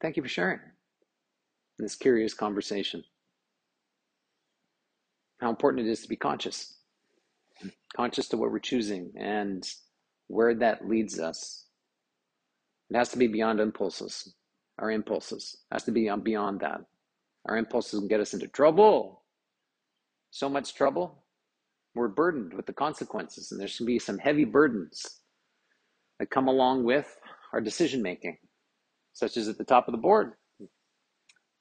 Thank 0.00 0.16
you 0.16 0.22
for 0.22 0.28
sharing 0.28 0.60
this 1.78 1.96
curious 1.96 2.34
conversation. 2.34 3.02
How 5.40 5.50
important 5.50 5.86
it 5.86 5.90
is 5.90 6.02
to 6.02 6.08
be 6.08 6.16
conscious, 6.16 6.76
conscious 7.96 8.28
to 8.28 8.36
what 8.36 8.52
we're 8.52 8.60
choosing 8.60 9.12
and 9.18 9.68
where 10.28 10.54
that 10.54 10.88
leads 10.88 11.18
us. 11.18 11.66
It 12.90 12.96
has 12.96 13.08
to 13.10 13.18
be 13.18 13.26
beyond 13.26 13.58
impulses. 13.58 14.34
Our 14.78 14.92
impulses 14.92 15.56
it 15.70 15.74
has 15.74 15.84
to 15.84 15.90
be 15.92 16.08
beyond 16.22 16.60
that. 16.60 16.80
Our 17.46 17.56
impulses 17.56 17.98
can 17.98 18.08
get 18.08 18.20
us 18.20 18.32
into 18.34 18.46
trouble. 18.46 19.22
So 20.30 20.48
much 20.48 20.74
trouble. 20.74 21.24
We're 21.94 22.08
burdened 22.08 22.54
with 22.54 22.66
the 22.66 22.72
consequences, 22.72 23.50
and 23.50 23.60
there's 23.60 23.78
going 23.78 23.86
to 23.86 23.92
be 23.92 23.98
some 23.98 24.18
heavy 24.18 24.44
burdens 24.44 25.20
that 26.18 26.30
come 26.30 26.48
along 26.48 26.84
with 26.84 27.18
our 27.54 27.60
decision 27.60 28.02
making, 28.02 28.36
such 29.12 29.36
as 29.36 29.48
at 29.48 29.56
the 29.56 29.64
top 29.64 29.86
of 29.86 29.92
the 29.92 29.98
board. 29.98 30.32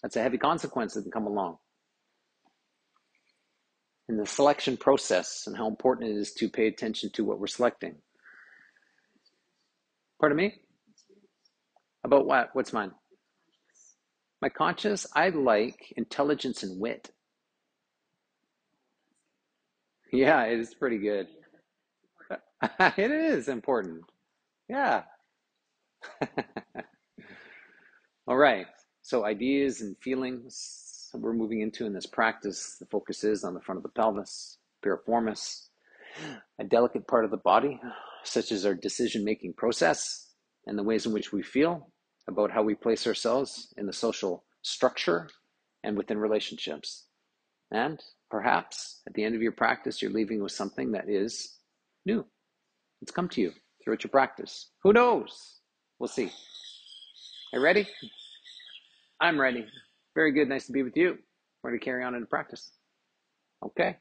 That's 0.02 0.16
a 0.16 0.22
heavy 0.24 0.40
consequence 0.40 0.96
that 0.96 1.04
can 1.04 1.12
come 1.12 1.28
along. 1.28 1.58
In 4.10 4.18
the 4.18 4.26
selection 4.26 4.76
process, 4.76 5.44
and 5.46 5.56
how 5.56 5.68
important 5.68 6.10
it 6.10 6.18
is 6.18 6.34
to 6.34 6.50
pay 6.50 6.68
attention 6.68 7.12
to 7.14 7.24
what 7.24 7.40
we're 7.40 7.48
selecting. 7.48 7.96
Pardon 10.20 10.36
me? 10.36 10.56
About 12.04 12.26
what? 12.26 12.50
What's 12.54 12.74
mine? 12.74 12.92
My 14.42 14.50
conscious, 14.50 15.06
I 15.16 15.30
like 15.30 15.94
intelligence 15.96 16.64
and 16.64 16.82
wit. 16.82 17.12
Yeah, 20.12 20.44
it 20.46 20.60
is 20.60 20.74
pretty 20.74 20.98
good. 20.98 21.28
it 22.80 23.12
is 23.12 23.48
important. 23.48 24.02
Yeah. 24.68 25.04
All 28.28 28.38
right. 28.38 28.68
So, 29.02 29.26
ideas 29.26 29.82
and 29.82 29.98
feelings 30.02 31.10
we're 31.14 31.34
moving 31.34 31.62
into 31.62 31.86
in 31.86 31.94
this 31.94 32.06
practice, 32.06 32.78
the 32.80 32.86
focus 32.88 33.24
is 33.24 33.44
on 33.44 33.54
the 33.54 33.62
front 33.62 33.78
of 33.78 33.84
the 33.84 33.90
pelvis. 33.90 34.58
piriformis, 34.84 35.68
a 36.60 36.64
delicate 36.64 37.08
part 37.08 37.26
of 37.26 37.32
the 37.32 37.38
body, 37.38 37.80
such 38.24 38.52
as 38.52 38.66
our 38.66 38.74
decision 38.74 39.24
making 39.24 39.54
process 39.54 40.34
and 40.66 40.78
the 40.78 40.84
ways 40.84 41.06
in 41.06 41.14
which 41.14 41.32
we 41.32 41.44
feel 41.44 41.92
about 42.28 42.52
how 42.52 42.64
we 42.64 42.74
place 42.76 43.06
ourselves 43.06 43.74
in 43.78 43.86
the 43.86 43.94
social 43.94 44.46
structure 44.62 45.30
and 45.84 45.98
within 45.98 46.18
relationships. 46.18 47.06
And 47.72 48.00
perhaps 48.32 49.02
at 49.08 49.14
the 49.14 49.24
end 49.24 49.36
of 49.36 49.42
your 49.42 49.52
practice, 49.52 50.02
you're 50.02 50.12
leaving 50.12 50.42
with 50.42 50.52
something 50.52 50.92
that 50.94 51.10
is 51.10 51.58
new. 52.06 52.26
It's 53.02 53.12
come 53.12 53.28
to 53.30 53.42
you 53.42 53.52
throughout 53.84 54.04
your 54.04 54.12
practice. 54.12 54.72
Who 54.84 54.94
knows? 54.94 55.60
We'll 56.04 56.10
see. 56.10 56.26
Are 57.54 57.60
you 57.60 57.62
ready? 57.62 57.88
I'm 59.22 59.40
ready. 59.40 59.66
Very 60.16 60.34
good. 60.34 60.50
Nice 60.50 60.66
to 60.66 60.74
be 60.74 60.84
with 60.84 60.98
you. 60.98 61.18
We're 61.64 61.70
going 61.70 61.80
to 61.80 61.86
carry 61.86 62.04
on 62.04 62.14
into 62.14 62.28
practice. 62.28 62.74
Okay. 63.66 63.96